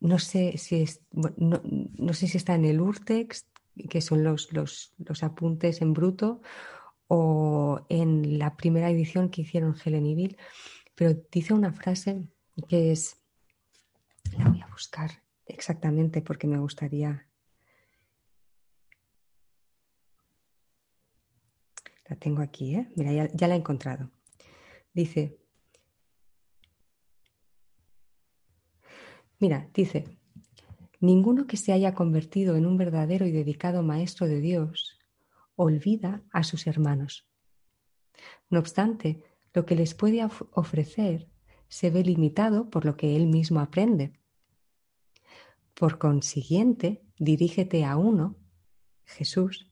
[0.00, 0.84] no, sé si
[1.36, 3.46] no, sé si está en el Urtext,
[3.88, 6.40] que son los, los, los apuntes en bruto,
[7.06, 10.36] o en la primera edición que hicieron Helen y Bill,
[10.96, 12.26] pero dice una frase
[12.66, 13.17] que es,
[14.78, 15.10] buscar
[15.46, 17.26] exactamente porque me gustaría...
[22.08, 22.88] La tengo aquí, ¿eh?
[22.96, 24.10] Mira, ya, ya la he encontrado.
[24.94, 25.38] Dice,
[29.40, 30.18] mira, dice,
[31.00, 34.98] Ninguno que se haya convertido en un verdadero y dedicado maestro de Dios
[35.54, 37.28] olvida a sus hermanos.
[38.50, 39.22] No obstante,
[39.54, 41.28] lo que les puede ofrecer
[41.68, 44.18] se ve limitado por lo que él mismo aprende.
[45.78, 48.34] Por consiguiente, dirígete a uno,
[49.04, 49.70] Jesús,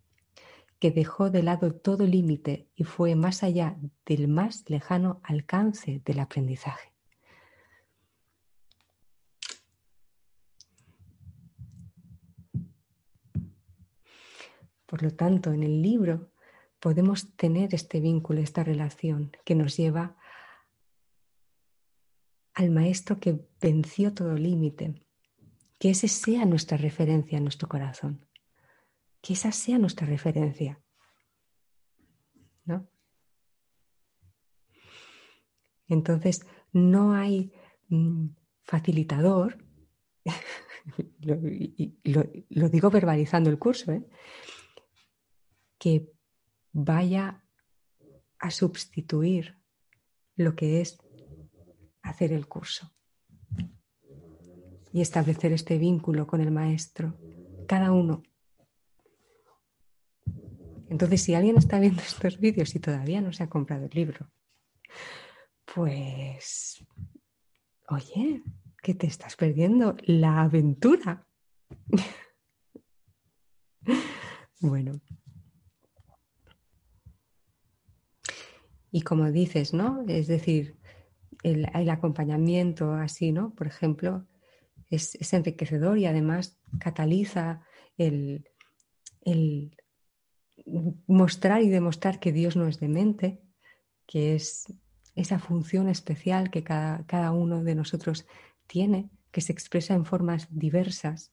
[0.78, 6.20] que dejó de lado todo límite y fue más allá del más lejano alcance del
[6.20, 6.92] aprendizaje.
[14.86, 16.30] Por lo tanto, en el libro
[16.78, 20.16] podemos tener este vínculo, esta relación que nos lleva
[22.54, 25.05] al maestro que venció todo límite,
[25.78, 28.26] que ese sea nuestra referencia en nuestro corazón
[29.26, 30.80] que esa sea nuestra referencia.
[32.64, 32.88] ¿no?
[35.88, 37.52] Entonces, no hay
[37.88, 38.28] mm,
[38.62, 39.58] facilitador,
[42.04, 44.06] lo, digo verbalizando el curso, ¿eh?
[45.76, 46.12] que
[46.70, 47.44] vaya
[48.38, 49.58] a sustituir
[50.36, 50.98] lo que es
[52.02, 52.95] hacer el curso
[54.96, 57.14] y establecer este vínculo con el maestro,
[57.68, 58.22] cada uno
[60.88, 64.30] entonces, si alguien está viendo estos vídeos y todavía no se ha comprado el libro,
[65.74, 66.84] pues,
[67.88, 68.42] oye,
[68.82, 71.26] que te estás perdiendo la aventura.
[74.60, 75.00] bueno.
[78.92, 80.04] Y como dices, ¿no?
[80.06, 80.78] Es decir,
[81.42, 83.52] el, acompañamiento así, ¿no?
[83.54, 84.24] Por ejemplo,
[84.90, 87.62] es, enriquecedor y además cataliza
[87.96, 88.48] el,
[89.22, 89.76] el
[91.06, 93.42] mostrar y demostrar que Dios no es demente,
[94.06, 94.66] que es
[95.14, 98.26] esa función especial que cada, uno de nosotros
[98.66, 101.32] tiene, que se expresa en formas diversas.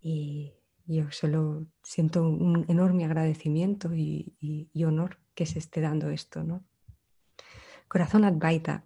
[0.00, 0.52] Y
[0.86, 6.64] yo solo siento un enorme agradecimiento y, honor que se esté dando esto, ¿no?
[7.90, 8.84] Corazón Advaita.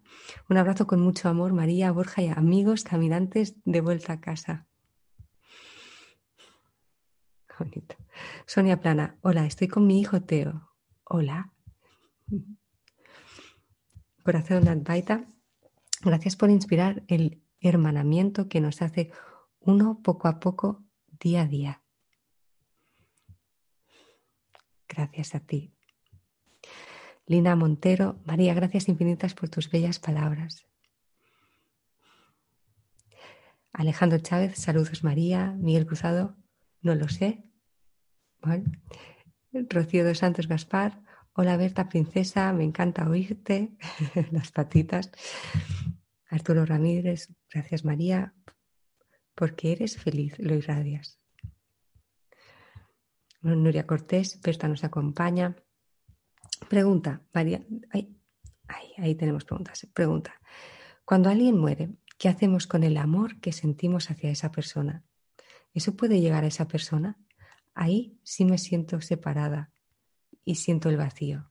[0.49, 4.67] Un abrazo con mucho amor, María, Borja y amigos caminantes de vuelta a casa.
[8.47, 10.71] Sonia Plana, hola, estoy con mi hijo Teo.
[11.05, 11.53] Hola.
[14.23, 15.27] Corazón Advaita,
[16.01, 19.13] gracias por inspirar el hermanamiento que nos hace
[19.61, 20.83] uno poco a poco,
[21.21, 21.83] día a día.
[24.89, 25.74] Gracias a ti.
[27.27, 30.67] Lina Montero, María, gracias infinitas por tus bellas palabras.
[33.73, 35.53] Alejandro Chávez, saludos María.
[35.59, 36.37] Miguel Cruzado,
[36.83, 37.43] no lo sé.
[39.53, 41.03] Rocío dos Santos Gaspar.
[41.33, 43.77] Hola Berta, princesa, me encanta oírte.
[44.31, 45.11] Las patitas.
[46.29, 48.35] Arturo Ramírez, gracias María,
[49.35, 51.19] porque eres feliz, lo irradias.
[53.41, 55.57] Nuria Cortés, Berta nos acompaña.
[56.69, 58.17] Pregunta, María, ahí,
[58.99, 59.87] ahí tenemos preguntas.
[59.93, 60.35] Pregunta,
[61.05, 65.05] cuando alguien muere, ¿qué hacemos con el amor que sentimos hacia esa persona?
[65.75, 67.19] ¿Eso puede llegar a esa persona?
[67.75, 69.73] Ahí sí me siento separada
[70.45, 71.51] y siento el vacío.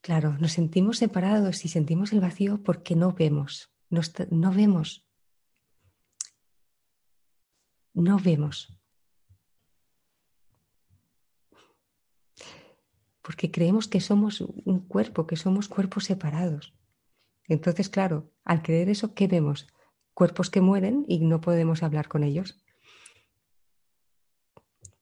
[0.00, 5.06] Claro, nos sentimos separados y sentimos el vacío porque no vemos, no, vemos,
[7.94, 8.78] no vemos.
[13.24, 16.74] Porque creemos que somos un cuerpo, que somos cuerpos separados.
[17.48, 19.66] Entonces, claro, al creer eso, ¿qué vemos?
[20.12, 22.64] Cuerpos que mueren y no podemos hablar con ellos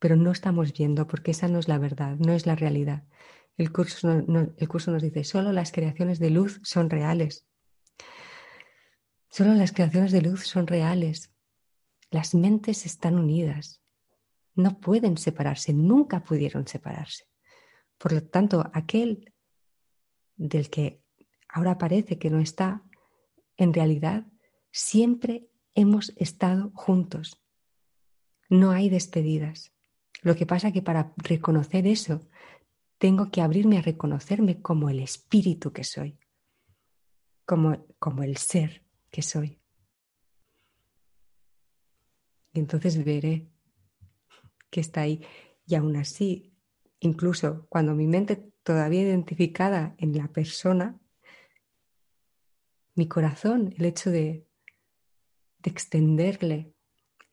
[0.02, 3.04] pero no estamos viendo porque esa no es la verdad, no es la realidad.
[3.56, 4.08] El curso,
[4.68, 7.46] curso nos dice, solo las creaciones de luz son reales.
[9.30, 11.30] Solo las creaciones de luz son reales.
[12.10, 13.80] Las mentes están unidas.
[14.56, 17.26] No pueden separarse, nunca pudieron separarse.
[18.02, 19.32] Por lo tanto, aquel
[20.34, 21.04] del que
[21.48, 22.82] ahora parece que no está,
[23.56, 24.26] en realidad
[24.72, 27.40] siempre hemos estado juntos.
[28.48, 29.72] No hay despedidas.
[30.22, 32.28] Lo que pasa es que para reconocer eso,
[32.98, 36.18] tengo que abrirme a reconocerme como el espíritu que soy,
[37.46, 39.60] como, como el ser que soy.
[42.52, 43.48] Y entonces veré
[44.70, 45.24] que está ahí.
[45.66, 46.51] Y aún así,
[47.02, 50.98] incluso cuando mi mente todavía identificada en la persona,
[52.94, 54.46] mi corazón, el hecho de,
[55.58, 56.74] de extenderle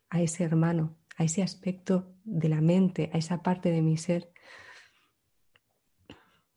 [0.09, 4.31] a ese hermano a ese aspecto de la mente, a esa parte de mi ser,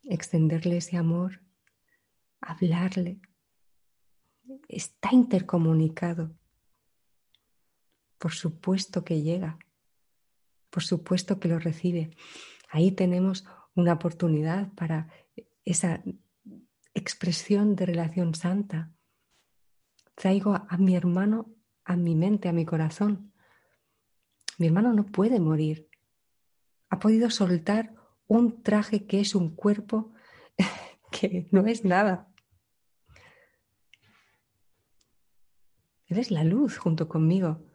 [0.04, 1.42] extenderle ese amor,
[2.40, 3.20] hablarle.
[4.68, 6.36] Está intercomunicado
[8.18, 9.58] Por supuesto que llega.
[10.70, 12.16] Por supuesto que lo recibe.
[12.72, 13.44] Ahí tenemos
[13.74, 15.08] una oportunidad para
[15.66, 16.02] esa
[16.94, 18.90] expresión de relación santa.
[20.14, 21.54] Traigo a, mi hermano
[21.84, 23.30] a mi mente, a mi corazón.
[24.56, 25.90] Mi hermano no puede morir.
[26.88, 27.94] Ha podido soltar
[28.26, 30.14] un traje que es un cuerpo
[31.10, 32.32] que no es nada.
[36.06, 37.66] Eres la luz junto conmigo.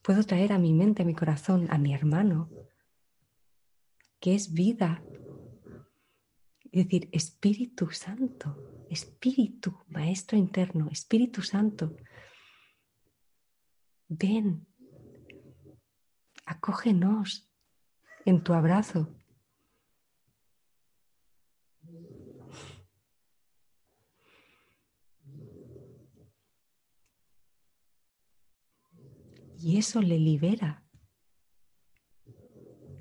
[0.00, 2.50] Puedo traer a mi mente, a mi corazón, a mi hermano,
[4.24, 5.04] que es vida.
[6.72, 11.94] Es decir, Espíritu Santo, Espíritu, Maestro interno, Espíritu Santo.
[14.08, 14.66] Ven,
[16.46, 17.52] acógenos
[18.24, 19.14] en tu abrazo.
[29.58, 30.83] Y eso le libera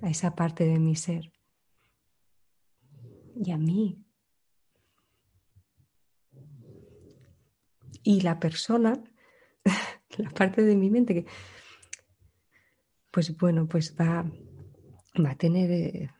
[0.04, 1.32] a esa parte de mi ser
[3.36, 4.06] y a mí.
[8.04, 9.01] Y la persona,
[10.18, 11.26] la parte de mi mente que,
[13.12, 14.30] pues bueno, pues va,
[15.24, 16.12] va a tener eh,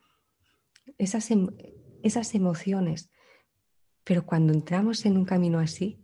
[0.96, 1.48] esas, em,
[2.02, 3.10] esas emociones.
[4.02, 6.02] Pero cuando entramos en un camino así,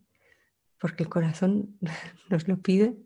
[0.78, 1.78] porque el corazón
[2.28, 2.98] nos lo pide,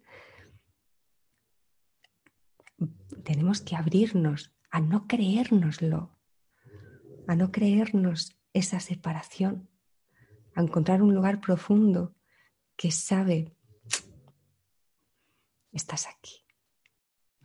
[3.23, 6.19] tenemos que abrirnos a no creérnoslo,
[7.29, 9.71] a no creernos esa separación,
[10.57, 12.17] a encontrar un lugar profundo
[12.75, 13.57] que sabe,
[15.71, 16.45] estás aquí.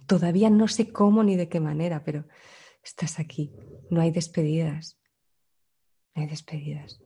[0.07, 2.25] Todavía no sé cómo ni de qué manera, pero
[2.83, 3.53] estás aquí.
[3.91, 4.99] No hay despedidas.
[6.15, 6.99] No hay despedidas.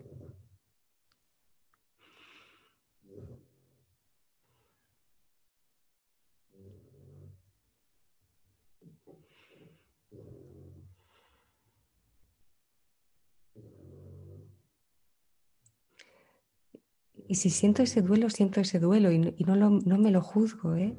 [17.34, 20.76] Y si siento ese duelo, siento ese duelo y, no, no me lo juzgo.
[20.76, 20.96] ¿eh?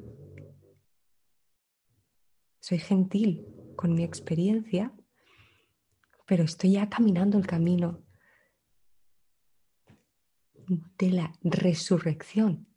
[2.59, 4.91] Soy gentil con mi experiencia,
[6.27, 8.03] pero estoy ya caminando el camino
[10.97, 12.67] de la resurrección.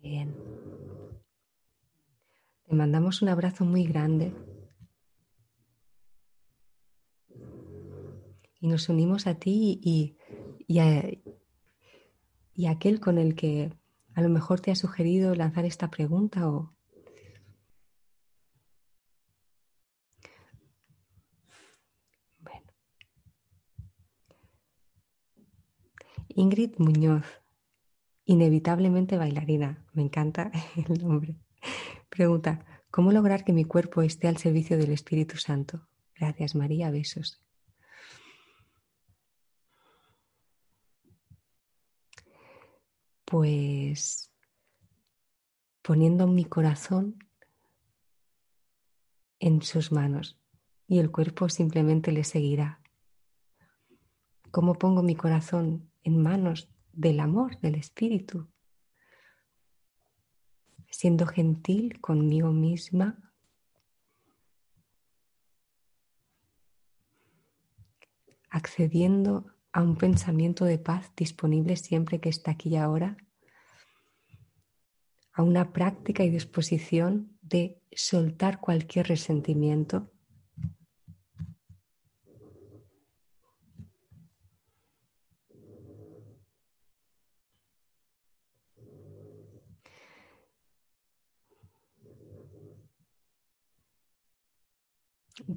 [0.00, 0.49] Bien.
[2.70, 4.32] Te mandamos un abrazo muy grande
[8.60, 11.02] y nos unimos a ti y, a,
[12.54, 13.72] y a aquel con el que
[14.14, 16.72] a lo mejor te ha sugerido lanzar esta pregunta o,
[26.28, 27.26] Ingrid Muñoz,
[28.24, 29.84] inevitablemente bailarina.
[29.92, 30.52] Me encanta
[30.88, 31.34] el nombre.
[32.10, 35.86] Pregunta, ¿cómo lograr que mi cuerpo esté al servicio del Espíritu Santo?
[36.16, 37.40] Gracias María, besos.
[43.24, 44.32] Pues
[45.82, 47.24] poniendo mi corazón
[49.38, 50.36] en sus manos
[50.88, 52.80] y el cuerpo simplemente le seguirá.
[54.50, 58.48] ¿Cómo pongo mi corazón en manos del amor, del Espíritu?
[60.90, 63.18] Siendo gentil conmigo misma.
[68.52, 73.16] accediendo a un pensamiento de paz disponible siempre que está aquí y ahora,
[75.32, 80.10] a una práctica y disposición de soltar cualquier resentimiento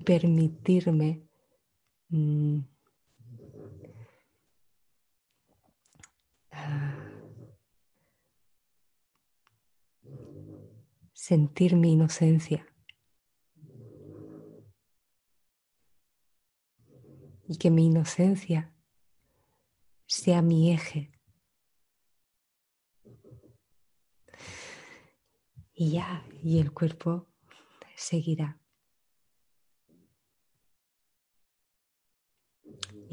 [0.06, 1.28] permitirme
[2.10, 2.60] mm,
[11.14, 12.66] sentir mi inocencia
[17.48, 18.74] y que mi inocencia
[20.06, 21.12] sea mi eje.
[25.76, 27.28] Y ya, y el cuerpo
[27.96, 28.63] seguirá.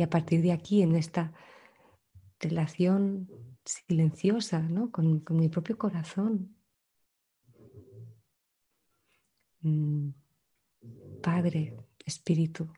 [0.01, 1.30] Y a partir de aquí, en esta
[2.38, 3.28] relación
[3.66, 6.57] silenciosa con, mi propio corazón,
[9.61, 10.09] mm,
[11.20, 11.76] Padre,
[12.07, 12.72] espíritu,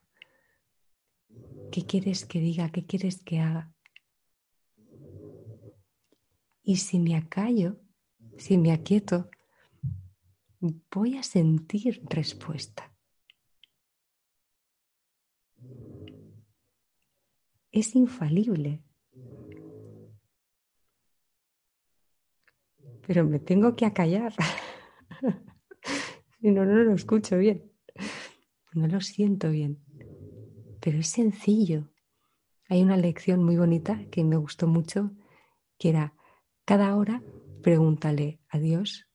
[1.70, 2.72] ¿qué quieres que diga?
[2.72, 3.72] ¿Qué quieres que haga?
[6.64, 7.78] Y si me acallo,
[8.36, 9.30] si me aquieto,
[10.90, 12.91] voy a sentir respuesta.
[17.72, 18.82] Es infalible.
[23.06, 24.32] Pero me tengo que acallar.
[26.40, 27.72] si no, no lo escucho bien.
[28.74, 29.82] No lo siento bien.
[30.80, 31.90] Pero es sencillo.
[32.68, 35.10] Hay una lección muy bonita que me gustó mucho,
[35.78, 36.14] que era,
[36.64, 37.22] cada hora
[37.62, 39.08] pregúntale a Dios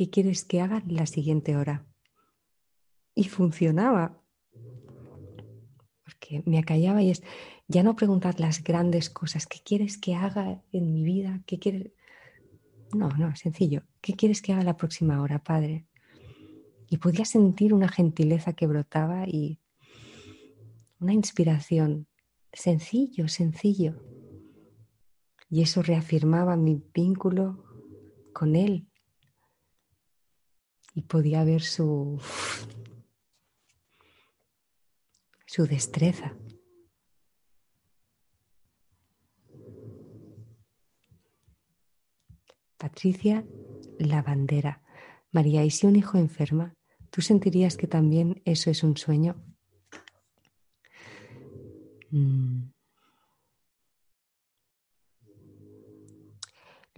[0.00, 1.86] ¿qué quieres que haga la siguiente hora?
[3.14, 4.18] Y funcionaba.
[6.02, 7.22] Porque me acallaba y es,
[7.70, 11.40] ya no preguntar las grandes cosas, ¿qué quieres que haga en mi vida?
[11.46, 11.92] ¿Qué quieres?
[12.92, 13.82] No, no, sencillo.
[14.00, 15.86] ¿Qué quieres que haga la próxima hora, Padre?
[16.88, 19.60] Y podía sentir una gentileza que brotaba y
[20.98, 22.08] una inspiración.
[22.52, 24.02] Sencillo, sencillo.
[25.48, 27.64] Y eso reafirmaba mi vínculo
[28.32, 28.90] con Él,
[30.94, 32.20] y podía ver su,
[35.46, 36.34] su destreza.
[42.80, 43.44] Patricia
[43.98, 44.82] la bandera.
[45.30, 46.74] María, ¿y si un hijo enferma?
[47.10, 49.36] ¿Tú sentirías que también eso es un sueño?
[52.10, 52.70] Mm.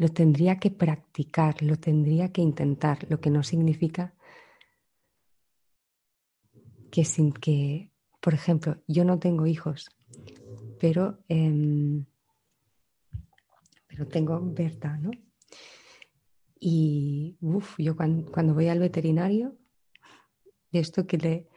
[0.03, 4.15] lo tendría que practicar, lo tendría que intentar, lo que no significa
[6.91, 9.91] que sin que, por ejemplo, yo no tengo hijos,
[10.81, 12.05] pero, em,
[13.87, 15.11] pero tengo Berta, ¿no?
[16.65, 19.59] Y uf, yo cuando, voy al veterinario,
[20.71, 21.49] esto que le,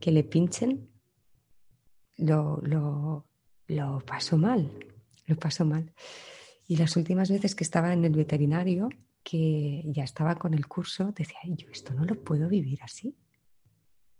[0.00, 0.88] que le pinchen,
[2.16, 3.26] lo, lo,
[3.66, 4.72] lo paso mal,
[5.26, 5.92] lo paso mal.
[6.66, 8.88] Y las últimas veces que estaba en el veterinario,
[9.22, 13.14] que ya estaba con el curso, decía, yo esto no lo puedo vivir así.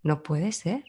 [0.03, 0.85] No puede ser.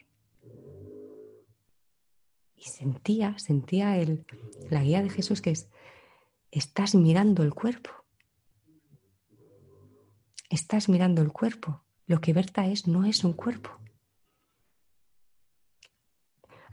[2.54, 4.26] Y sentía, sentía el,
[4.68, 5.70] la guía de Jesús que es,
[6.50, 8.01] estás mirando el cuerpo.
[10.52, 11.82] Estás mirando el cuerpo.
[12.06, 13.70] Lo que Berta es no es un cuerpo.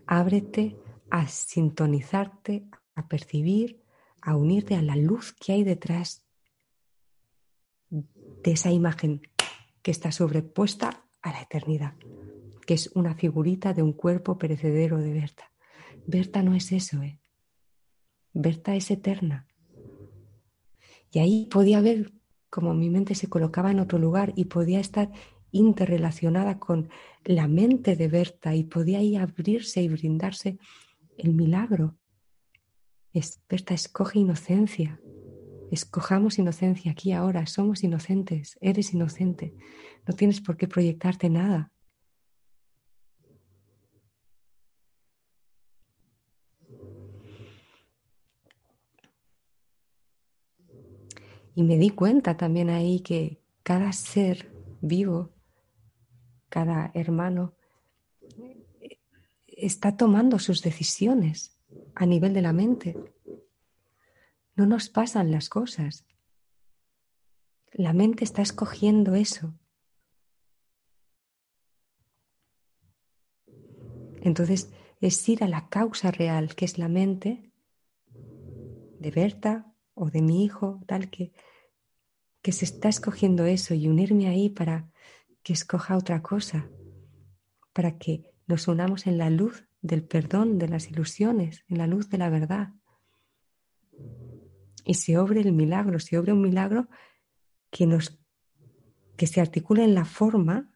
[0.05, 0.77] Ábrete
[1.09, 3.82] a sintonizarte, a percibir
[4.21, 6.25] a unirte a la luz que hay detrás
[7.89, 9.21] de esa imagen
[9.82, 11.93] que está sobrepuesta a la eternidad,
[12.67, 15.53] que es una figurita de un cuerpo perecedero de Berta.
[16.05, 17.21] Berta no es eso, ¿eh?
[18.34, 19.47] Berta es eterna.
[21.11, 22.18] Y ahí podía ver
[22.50, 25.12] cómo mi mente se colocaba en otro lugar y podía estar
[25.52, 26.89] interrelacionada con
[27.24, 30.58] la mente de Berta y podía ahí abrirse y brindarse
[31.18, 31.95] el milagro
[33.50, 35.00] Berta, escoge inocencia.
[35.72, 37.45] Escojamos inocencia aquí ahora.
[37.47, 38.58] Somos inocentes.
[38.62, 39.54] Eres inocente.
[40.08, 41.72] No tienes por qué proyectarte nada.
[51.56, 55.32] Y me di cuenta también ahí que cada ser vivo,
[56.50, 57.54] cada hermano,
[59.47, 61.58] está tomando sus decisiones
[61.95, 62.95] a nivel de la mente.
[64.56, 66.06] No nos pasan las cosas.
[67.72, 69.54] La mente está escogiendo eso.
[74.22, 74.72] Entonces
[75.02, 77.52] es ir a la causa real, que es la mente
[79.00, 79.68] de Berta
[80.00, 81.34] o de mi hijo, tal que,
[82.41, 84.89] que se está escogiendo eso y unirme ahí para
[85.43, 86.70] que escoja otra cosa,
[87.74, 92.10] para que nos unamos en la luz del perdón, de las ilusiones, en la luz
[92.10, 92.74] de la verdad.
[94.86, 96.88] Y se obre el milagro, se obre un milagro
[97.70, 98.20] que nos
[99.18, 100.72] que se articula en la forma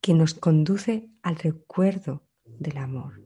[0.00, 3.22] que nos conduce al recuerdo del amor.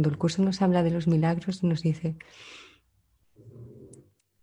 [0.00, 2.16] Cuando el curso nos habla de los milagros, nos dice,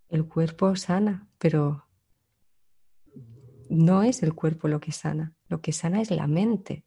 [0.08, 1.88] el cuerpo sana, pero
[3.68, 6.86] no es el cuerpo lo que sana, lo que sana es la mente.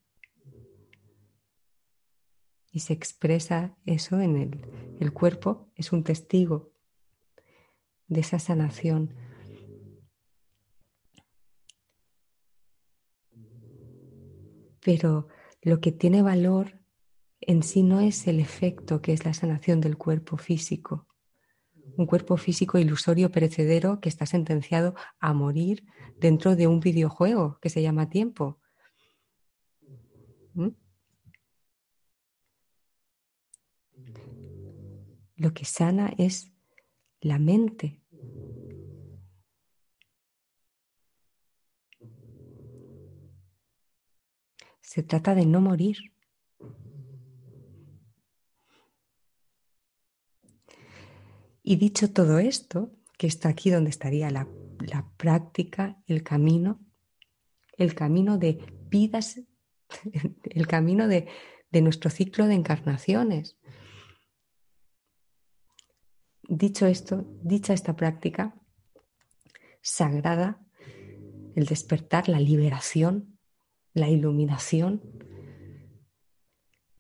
[2.71, 4.65] Y se expresa eso en el,
[5.01, 6.71] el cuerpo, es un testigo
[8.07, 9.17] de esa sanación.
[14.83, 15.29] pero
[15.61, 16.80] lo que tiene valor
[17.41, 21.07] en sí no es el efecto que es la sanación del cuerpo físico,
[21.97, 25.85] un cuerpo físico ilusorio perecedero que está sentenciado a morir
[26.19, 28.59] dentro de un videojuego que se llama tiempo.
[30.55, 30.69] ¿Mm?
[35.37, 36.53] Lo que sana es
[37.21, 38.03] la mente.
[44.81, 45.99] Se trata de no morir.
[51.71, 54.49] Y dicho todo esto, que está aquí donde estaría la,
[55.17, 56.81] práctica, el camino,
[57.79, 58.59] el camino de
[58.89, 59.41] vidas,
[60.43, 61.29] el camino de,
[61.71, 63.57] de nuestro ciclo de encarnaciones.
[66.43, 68.61] Dicho esto, dicha esta práctica
[69.81, 70.61] sagrada,
[71.55, 73.39] el despertar, la liberación,
[73.95, 75.03] la iluminación.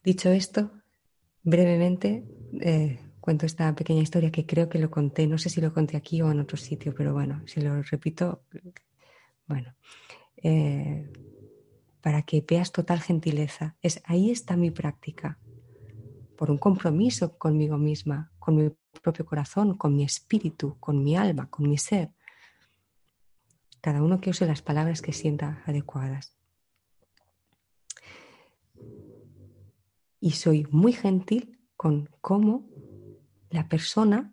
[0.05, 0.71] Dicho esto,
[1.43, 2.25] brevemente
[2.61, 5.97] eh, cuento esta pequeña historia que creo que lo conté, no sé si lo conté
[5.97, 8.43] aquí o en otro sitio, pero bueno, si lo repito,
[9.47, 9.75] bueno,
[10.37, 11.11] eh,
[12.01, 15.39] para que veas total gentileza, es ahí está mi práctica,
[16.37, 18.71] por un compromiso conmigo misma, con mi
[19.03, 22.14] propio corazón, con mi espíritu, con mi alma, con mi ser.
[23.83, 26.35] Cada uno que use las palabras que sienta adecuadas.
[30.18, 32.68] Y soy muy gentil con cómo
[33.51, 34.32] la persona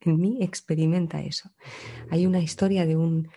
[0.00, 1.50] en mí experimenta eso.
[2.10, 3.28] Hay una historia de un,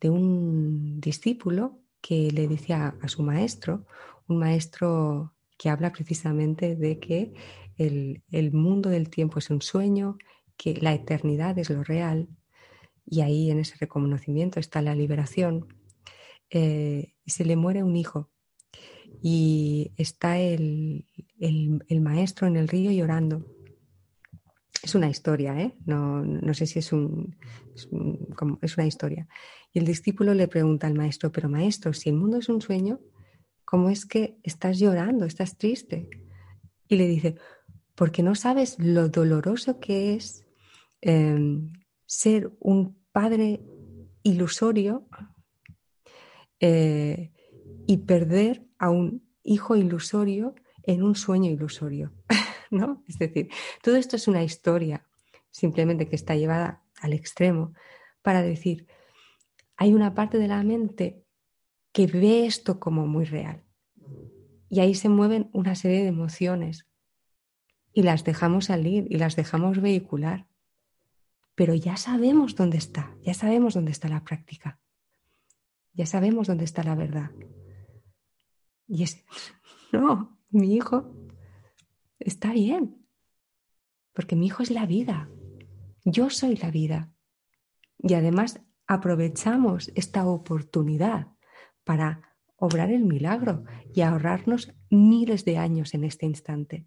[0.00, 3.86] de un discípulo que le decía a su maestro,
[4.28, 7.32] un maestro que habla precisamente de que
[7.76, 10.16] el, mundo del tiempo es un sueño,
[10.56, 12.28] que la eternidad es lo real,
[13.04, 15.66] y ahí en ese reconocimiento está la liberación.
[16.50, 18.30] Eh, se le muere un hijo
[19.22, 21.06] y está el,
[21.38, 23.44] el, maestro en el río llorando.
[24.86, 25.74] Es una historia, ¿eh?
[25.84, 27.34] no, no sé si es, un,
[27.74, 27.88] es,
[28.76, 29.26] una historia.
[29.72, 33.00] Y el discípulo le pregunta al maestro, pero maestro, si el mundo es un sueño,
[33.64, 36.08] ¿cómo es que estás llorando, estás triste?
[36.86, 37.34] Y le dice,
[37.96, 40.46] porque no sabes lo doloroso que es
[41.00, 41.72] em,
[42.04, 43.60] ser un padre
[44.22, 45.08] ilusorio
[46.60, 47.32] eh,
[47.88, 52.12] y perder a un hijo ilusorio en un sueño ilusorio.
[52.70, 53.02] ¿no?
[53.08, 53.48] Es decir,
[53.82, 55.06] todo esto es una historia
[55.50, 57.72] simplemente que está llevada al extremo
[58.22, 58.86] para decir,
[59.76, 61.24] hay una parte de la mente
[61.92, 63.62] que ve esto como muy real.
[64.68, 66.86] Y ahí se mueven una serie de emociones
[67.92, 70.46] y las dejamos salir y las dejamos vehicular.
[71.54, 74.78] Pero ya sabemos dónde está, ya sabemos dónde está la práctica,
[75.94, 77.30] ya sabemos dónde está la verdad.
[78.86, 79.24] Y es,
[79.92, 81.25] no, mi hijo
[82.18, 83.06] está bien,
[84.12, 85.28] porque mi hijo es la vida,
[86.04, 87.12] yo soy la vida.
[87.98, 91.28] Y además aprovechamos esta oportunidad
[91.84, 96.86] para obrar el milagro y ahorrarnos miles de años en este instante.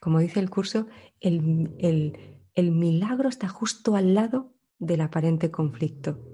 [0.00, 0.86] Como dice el curso,
[1.20, 6.24] el, el milagro está justo al lado del aparente conflicto.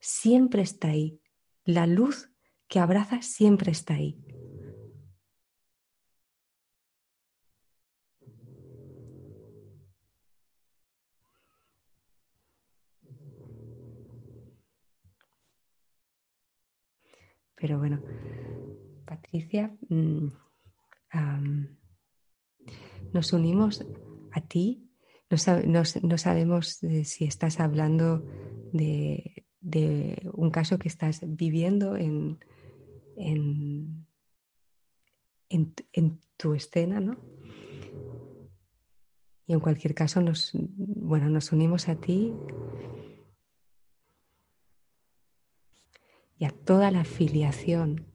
[0.00, 1.20] Siempre está ahí.
[1.64, 2.31] La luz
[2.72, 4.16] que abraza siempre está ahí.
[17.56, 18.02] Pero bueno,
[19.04, 20.28] Patricia, mm,
[23.12, 23.84] nos unimos
[24.30, 24.88] a ti.
[25.28, 28.24] No, sabemos si estás hablando
[28.72, 29.44] de,
[30.32, 32.38] un caso que estás viviendo en,
[33.16, 34.06] en,
[36.36, 37.16] tu escena, ¿no?
[39.46, 42.32] Y en cualquier caso, nos, bueno, nos unimos a ti
[46.38, 48.06] y a toda la filiación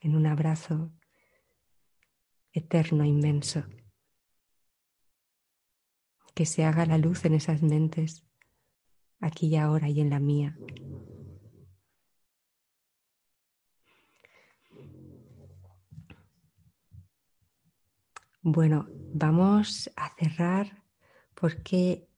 [0.00, 0.92] en un abrazo
[2.52, 3.64] eterno, inmenso.
[6.34, 8.24] Que se haga la luz en esas mentes,
[9.22, 10.58] aquí y ahora y en la mía.
[18.42, 20.82] Bueno, vamos a cerrar
[21.34, 22.08] porque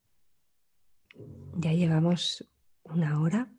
[1.56, 2.48] ya llevamos
[2.84, 3.52] una hora.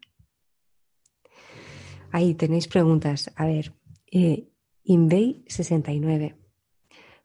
[2.12, 3.32] Ahí tenéis preguntas.
[3.36, 3.74] A ver,
[4.12, 4.50] eh,
[4.84, 6.36] Invey 69.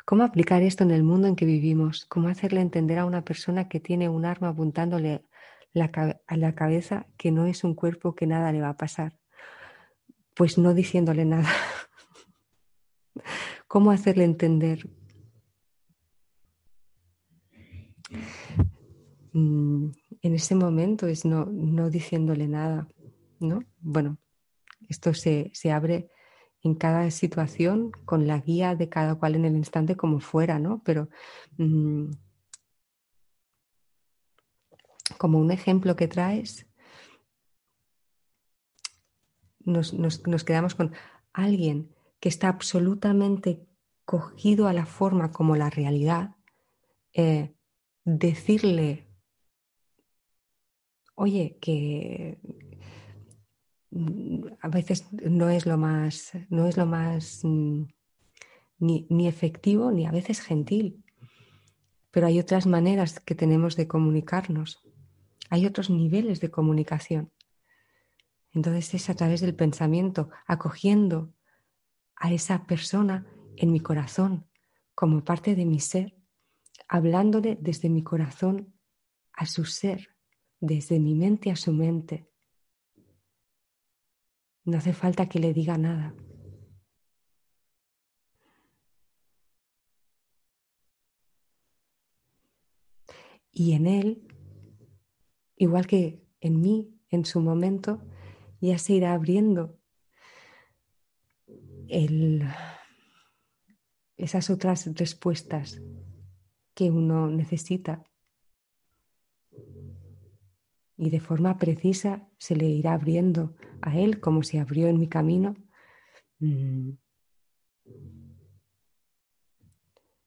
[0.05, 2.05] ¿Cómo aplicar esto en el mundo en que vivimos?
[2.05, 5.25] ¿Cómo hacerle entender a una persona que tiene un arma apuntándole
[5.75, 9.19] a la cabeza que no es un cuerpo que nada le va a pasar?
[10.35, 11.49] Pues no diciéndole nada.
[13.69, 14.89] ¿Cómo hacerle entender?
[19.33, 19.91] Mm,
[20.23, 22.89] en ese momento es no, no diciéndole nada,
[23.39, 23.63] ¿no?
[23.79, 24.19] Bueno,
[24.89, 26.11] esto se, se abre
[26.63, 30.83] en cada situación con la guía de cada cual en el instante como fuera, ¿no?
[30.85, 31.09] Pero
[31.59, 32.11] mm,
[35.21, 36.67] como un ejemplo que traes,
[39.67, 39.93] nos,
[40.47, 40.95] quedamos con
[41.35, 43.67] alguien que está absolutamente
[44.07, 46.37] cogido a la forma como la realidad,
[47.13, 47.55] eh,
[48.07, 49.11] decirle,
[51.17, 52.39] oye, que
[53.91, 57.83] mm, a veces no es lo más, no es lo más mm,
[58.79, 61.05] ni, ni, efectivo ni a veces gentil.
[62.11, 64.90] Pero hay otras maneras que tenemos de comunicarnos.
[65.49, 67.33] Hay otros niveles de comunicación.
[68.53, 71.33] Entonces es a través del pensamiento, acogiendo
[72.17, 73.27] a esa persona
[73.57, 74.47] en mi corazón
[74.95, 76.17] como parte de mi ser,
[76.89, 78.75] hablándole desde mi corazón
[79.33, 80.09] a su ser,
[80.61, 82.29] desde mi mente a su mente.
[84.65, 86.15] No hace falta que le diga nada.
[93.53, 94.30] Y en él,
[95.61, 98.03] igual que en mí, en su momento,
[98.63, 99.79] ya se irá abriendo
[104.17, 105.83] esas otras respuestas
[106.75, 108.03] que uno necesita.
[110.97, 115.09] Y de forma precisa se le irá abriendo a él como se abrió en mi
[115.09, 115.57] camino
[116.39, 116.93] mm,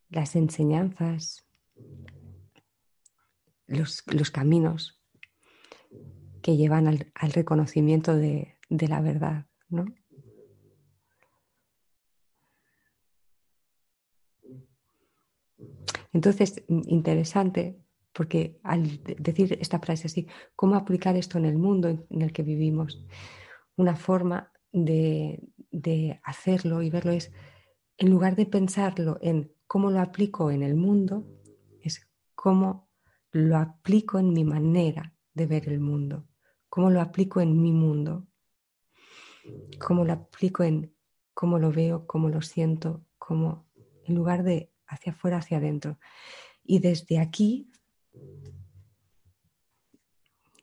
[0.09, 1.47] las enseñanzas,
[3.67, 5.02] los, caminos
[6.43, 9.85] que llevan al, reconocimiento de, la verdad, ¿no?
[16.11, 17.79] Entonces, interesante,
[18.11, 22.43] porque al decir esta frase así, ¿cómo aplicar esto en el mundo en el que
[22.43, 23.03] vivimos?
[23.77, 27.31] Una forma de, hacerlo y verlo es,
[27.97, 31.25] en lugar de pensarlo en cómo lo aplico en el mundo,
[31.81, 32.89] es cómo
[33.31, 36.27] lo aplico en mi manera de ver el mundo,
[36.73, 38.25] cómo lo aplico en mi mundo,
[39.79, 40.91] cómo lo aplico en
[41.35, 43.67] cómo lo veo, cómo lo siento, cómo,
[44.05, 45.99] en lugar de hacia afuera, hacia adentro.
[46.63, 47.69] Y desde aquí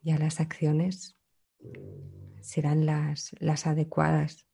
[0.01, 1.15] ya las acciones
[2.41, 4.49] serán las, las adecuadas,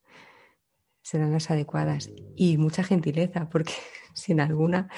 [1.02, 2.12] serán las adecuadas.
[2.36, 3.74] Y mucha gentileza, porque
[4.14, 4.92] sin alguna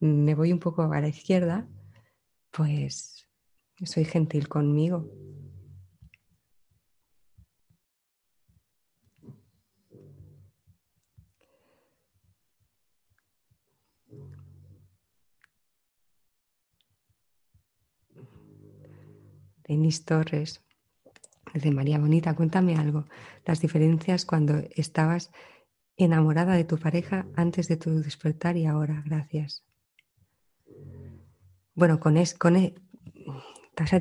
[0.00, 1.68] me voy un poco a la izquierda,
[2.52, 3.28] pues
[3.84, 5.12] soy gentil conmigo.
[19.66, 20.62] Denis Torres,
[21.54, 23.06] de María Bonita, cuéntame algo.
[23.44, 25.30] Las diferencias cuando estabas
[25.96, 29.02] enamorada de tu pareja antes de tu despertar y ahora.
[29.06, 29.64] Gracias.
[31.74, 32.74] Bueno, con, es, con e,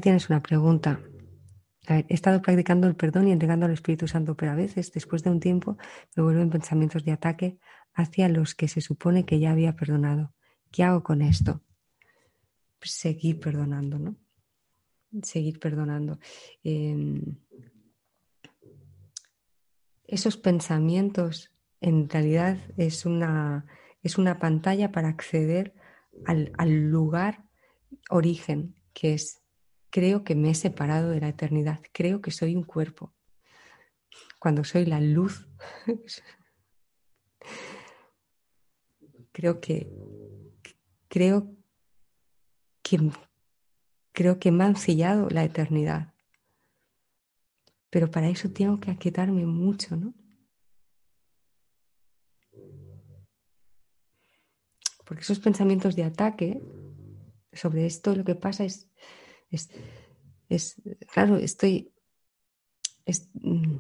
[0.01, 0.99] tienes una pregunta.
[1.87, 5.29] he estado practicando el perdón y entregando al Espíritu Santo, pero a veces, después de
[5.29, 5.77] un tiempo,
[6.15, 7.59] me vuelven pensamientos de ataque
[7.93, 10.33] hacia los que se supone que ya había perdonado.
[10.71, 11.61] ¿Qué hago con esto?
[12.81, 14.15] Seguir perdonando, ¿no?
[15.23, 16.19] Seguir perdonando.
[16.63, 17.37] Em,
[20.07, 21.51] esos pensamientos
[21.81, 23.65] en realidad es una,
[24.03, 25.73] es una pantalla para acceder
[26.25, 27.45] al, al lugar
[28.09, 29.41] origen, que es,
[29.89, 33.13] creo que me he separado de la eternidad, creo que soy un cuerpo.
[34.39, 35.47] Cuando soy la luz,
[39.31, 39.91] creo que,
[41.09, 41.53] creo
[42.81, 42.99] que,
[44.15, 46.13] creo que me han sellado la eternidad.
[47.91, 50.13] Pero para eso tengo que aquietarme mucho, ¿no?
[55.05, 56.61] Porque esos pensamientos de ataque
[57.53, 58.89] sobre esto lo que pasa es,
[60.49, 60.81] es,
[61.13, 61.93] claro, estoy,
[63.33, 63.75] mm,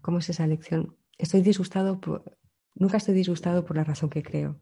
[0.00, 0.96] ¿cómo es esa lección?
[1.18, 2.38] Estoy disgustado por,
[2.74, 4.60] nunca estoy disgustado por la razón que creo.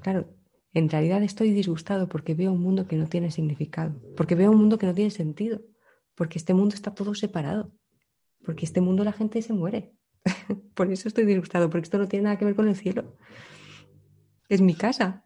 [0.00, 0.36] Claro,
[0.76, 4.58] en realidad estoy disgustado porque veo un mundo que no tiene significado, porque veo un
[4.58, 5.62] mundo que no tiene sentido,
[6.14, 7.72] porque este mundo está todo separado,
[8.44, 9.96] porque este mundo la gente se muere,
[10.74, 13.16] Por eso estoy disgustado, porque esto no tiene nada que ver con el cielo.
[14.48, 15.24] Es mi casa.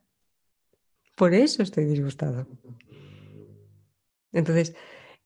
[1.16, 2.46] Por eso estoy disgustado.
[4.32, 4.74] Entonces,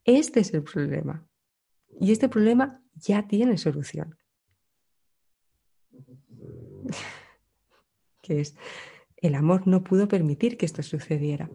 [0.05, 1.27] este es el problema.
[2.01, 4.17] Y este problema ya tiene solución.
[8.23, 8.57] que es,
[9.27, 11.51] el amor no pudo permitir que esto sucediera.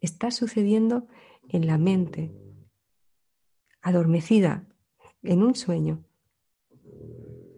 [0.00, 1.08] Está sucediendo
[1.50, 2.32] en la mente,
[3.82, 4.66] adormecida,
[5.22, 6.06] en un sueño,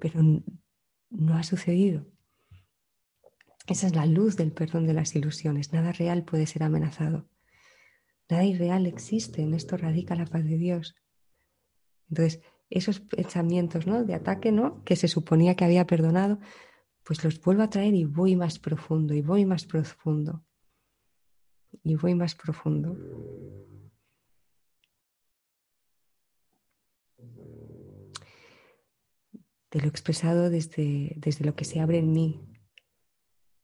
[0.01, 0.21] pero
[1.11, 2.05] no ha sucedido.
[3.69, 5.73] Esa es la luz del perdón de las ilusiones.
[5.73, 7.29] Nada real puede ser amenazado.
[8.29, 9.41] Nada irreal existe.
[9.41, 10.97] En esto radica la paz de Dios.
[12.09, 12.41] Entonces,
[12.71, 14.03] esos pensamientos ¿no?
[14.03, 14.83] de ataque ¿no?
[14.83, 16.41] que se suponía que había perdonado,
[17.05, 20.45] pues los vuelvo a traer y voy más profundo, y voy más profundo,
[21.83, 22.97] y voy más profundo.
[29.71, 32.47] De lo expresado desde, desde lo que se abre en mí.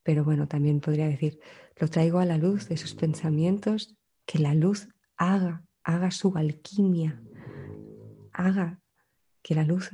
[0.02, 1.38] Pero bueno, también podría decir,
[1.76, 7.22] lo traigo a la luz de esos pensamientos, que la luz haga, haga su alquimia,
[8.32, 8.80] haga
[9.42, 9.90] que la luz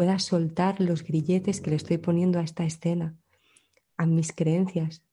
[0.00, 3.18] pueda soltar los grilletes que le estoy poniendo a esta escena,
[3.98, 5.04] a mis creencias,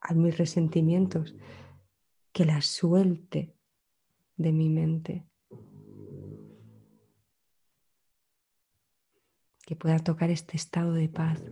[0.00, 1.34] a mis resentimientos,
[2.30, 3.56] que las suelte
[4.36, 5.26] de mi mente.
[9.66, 11.42] Que pueda tocar este estado de paz.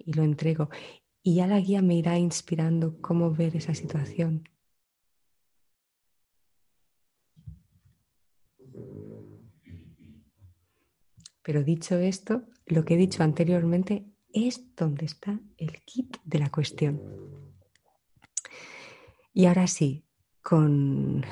[0.00, 0.68] Y lo entrego.
[1.22, 4.46] Y ya la guía me irá inspirando cómo ver esa situación.
[11.46, 16.50] Pero dicho esto, lo que he dicho anteriormente es donde está el kit de la
[16.50, 17.00] cuestión.
[19.32, 20.04] Y ahora sí,
[20.42, 21.24] con...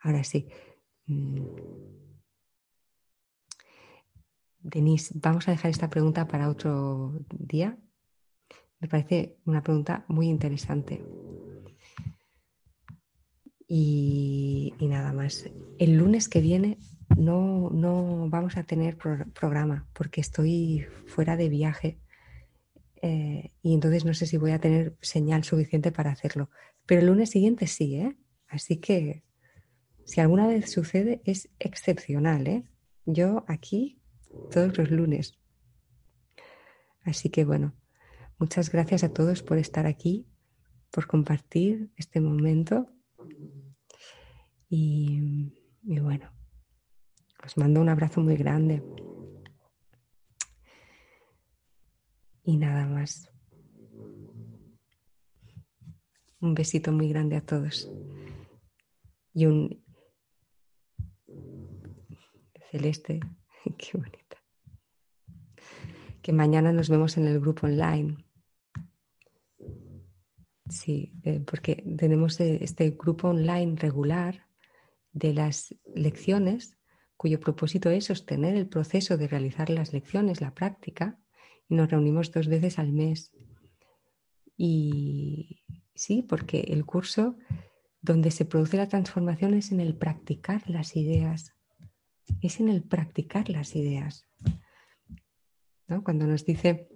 [0.00, 0.48] Ahora sí.
[1.06, 1.46] Mm,
[4.58, 7.78] Denise, vamos a dejar esta pregunta para otro día.
[8.80, 11.00] Me parece una pregunta muy interesante.
[13.68, 15.48] Y, nada más.
[15.78, 16.78] El lunes que viene
[17.16, 22.00] no, no vamos a tener programa porque estoy fuera de viaje
[23.02, 26.50] eh, y entonces no sé si voy a tener señal suficiente para hacerlo.
[26.86, 28.16] Pero el lunes siguiente sí, ¿eh?
[28.48, 29.22] Así que
[30.04, 32.64] si alguna vez sucede es excepcional, ¿eh?
[33.04, 34.00] Yo aquí
[34.50, 35.38] todos los lunes.
[37.02, 37.74] Así que bueno,
[38.38, 40.26] muchas gracias a todos por estar aquí,
[40.90, 42.90] por compartir este momento.
[44.68, 45.52] Y,
[45.82, 46.30] bueno,
[47.44, 48.82] os mando un abrazo muy grande.
[52.44, 53.30] Y nada más.
[56.40, 57.90] Un besito muy grande a todos.
[59.32, 59.84] Y un
[62.70, 63.20] celeste.
[63.78, 64.26] Qué bonito
[66.26, 68.16] que mañana nos vemos en el grupo online.
[70.68, 74.48] Sí, eh, porque tenemos eh, este grupo online regular
[75.12, 76.75] de las lecciones
[77.16, 81.18] cuyo propósito es sostener el proceso de realizar las lecciones, la práctica,
[81.68, 83.32] y nos reunimos dos veces al mes.
[84.56, 85.64] Y
[85.94, 87.36] sí, porque el curso
[88.00, 91.54] donde se produce la transformación es en el practicar las ideas,
[92.40, 94.26] es en el practicar las ideas.
[96.04, 96.88] Cuando nos dice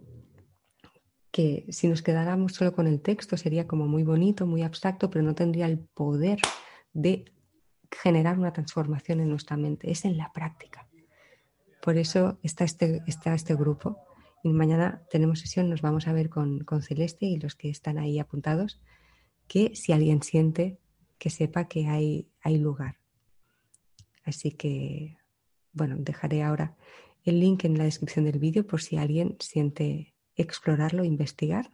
[1.31, 5.25] que si nos quedáramos solo con el texto sería como muy bonito, muy abstracto, pero
[5.25, 6.41] no tendría el poder
[6.93, 7.25] de
[7.91, 9.91] generar una transformación en nuestra mente.
[9.91, 10.89] Es en la práctica.
[11.83, 13.99] Por eso está este, está este grupo.
[14.43, 17.99] Y mañana tenemos sesión, nos vamos a ver con, con Celeste y los que están
[17.99, 18.81] ahí apuntados,
[19.49, 20.79] que si alguien siente,
[21.19, 22.97] que sepa que hay, hay lugar.
[24.25, 25.19] Así que,
[25.73, 26.77] bueno, dejaré ahora
[27.25, 31.71] el link en la descripción del vídeo por si alguien siente explorarlo, investigar,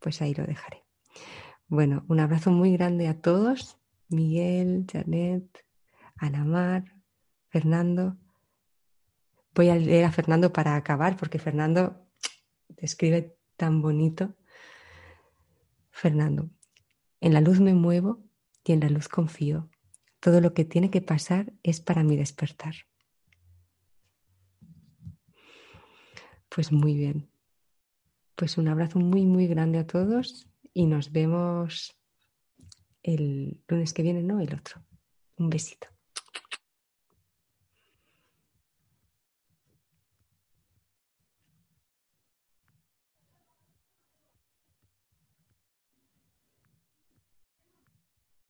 [0.00, 0.82] pues ahí lo dejaré.
[1.68, 3.78] Bueno, un abrazo muy grande a todos.
[4.12, 5.64] Miguel, Janet,
[6.16, 6.84] Anamar,
[7.48, 8.16] Fernando.
[9.54, 12.06] Voy a leer a Fernando para acabar porque Fernando
[12.68, 14.34] describe tan bonito.
[15.90, 16.50] Fernando,
[17.20, 18.24] en la luz me muevo
[18.64, 19.68] y en la luz confío.
[20.20, 22.74] Todo lo que tiene que pasar es para mi despertar.
[26.48, 27.30] Pues muy bien.
[28.36, 32.01] Pues un abrazo muy, muy grande a todos y nos vemos
[33.02, 34.82] el lunes que viene, no el otro.
[35.36, 35.91] Un besito.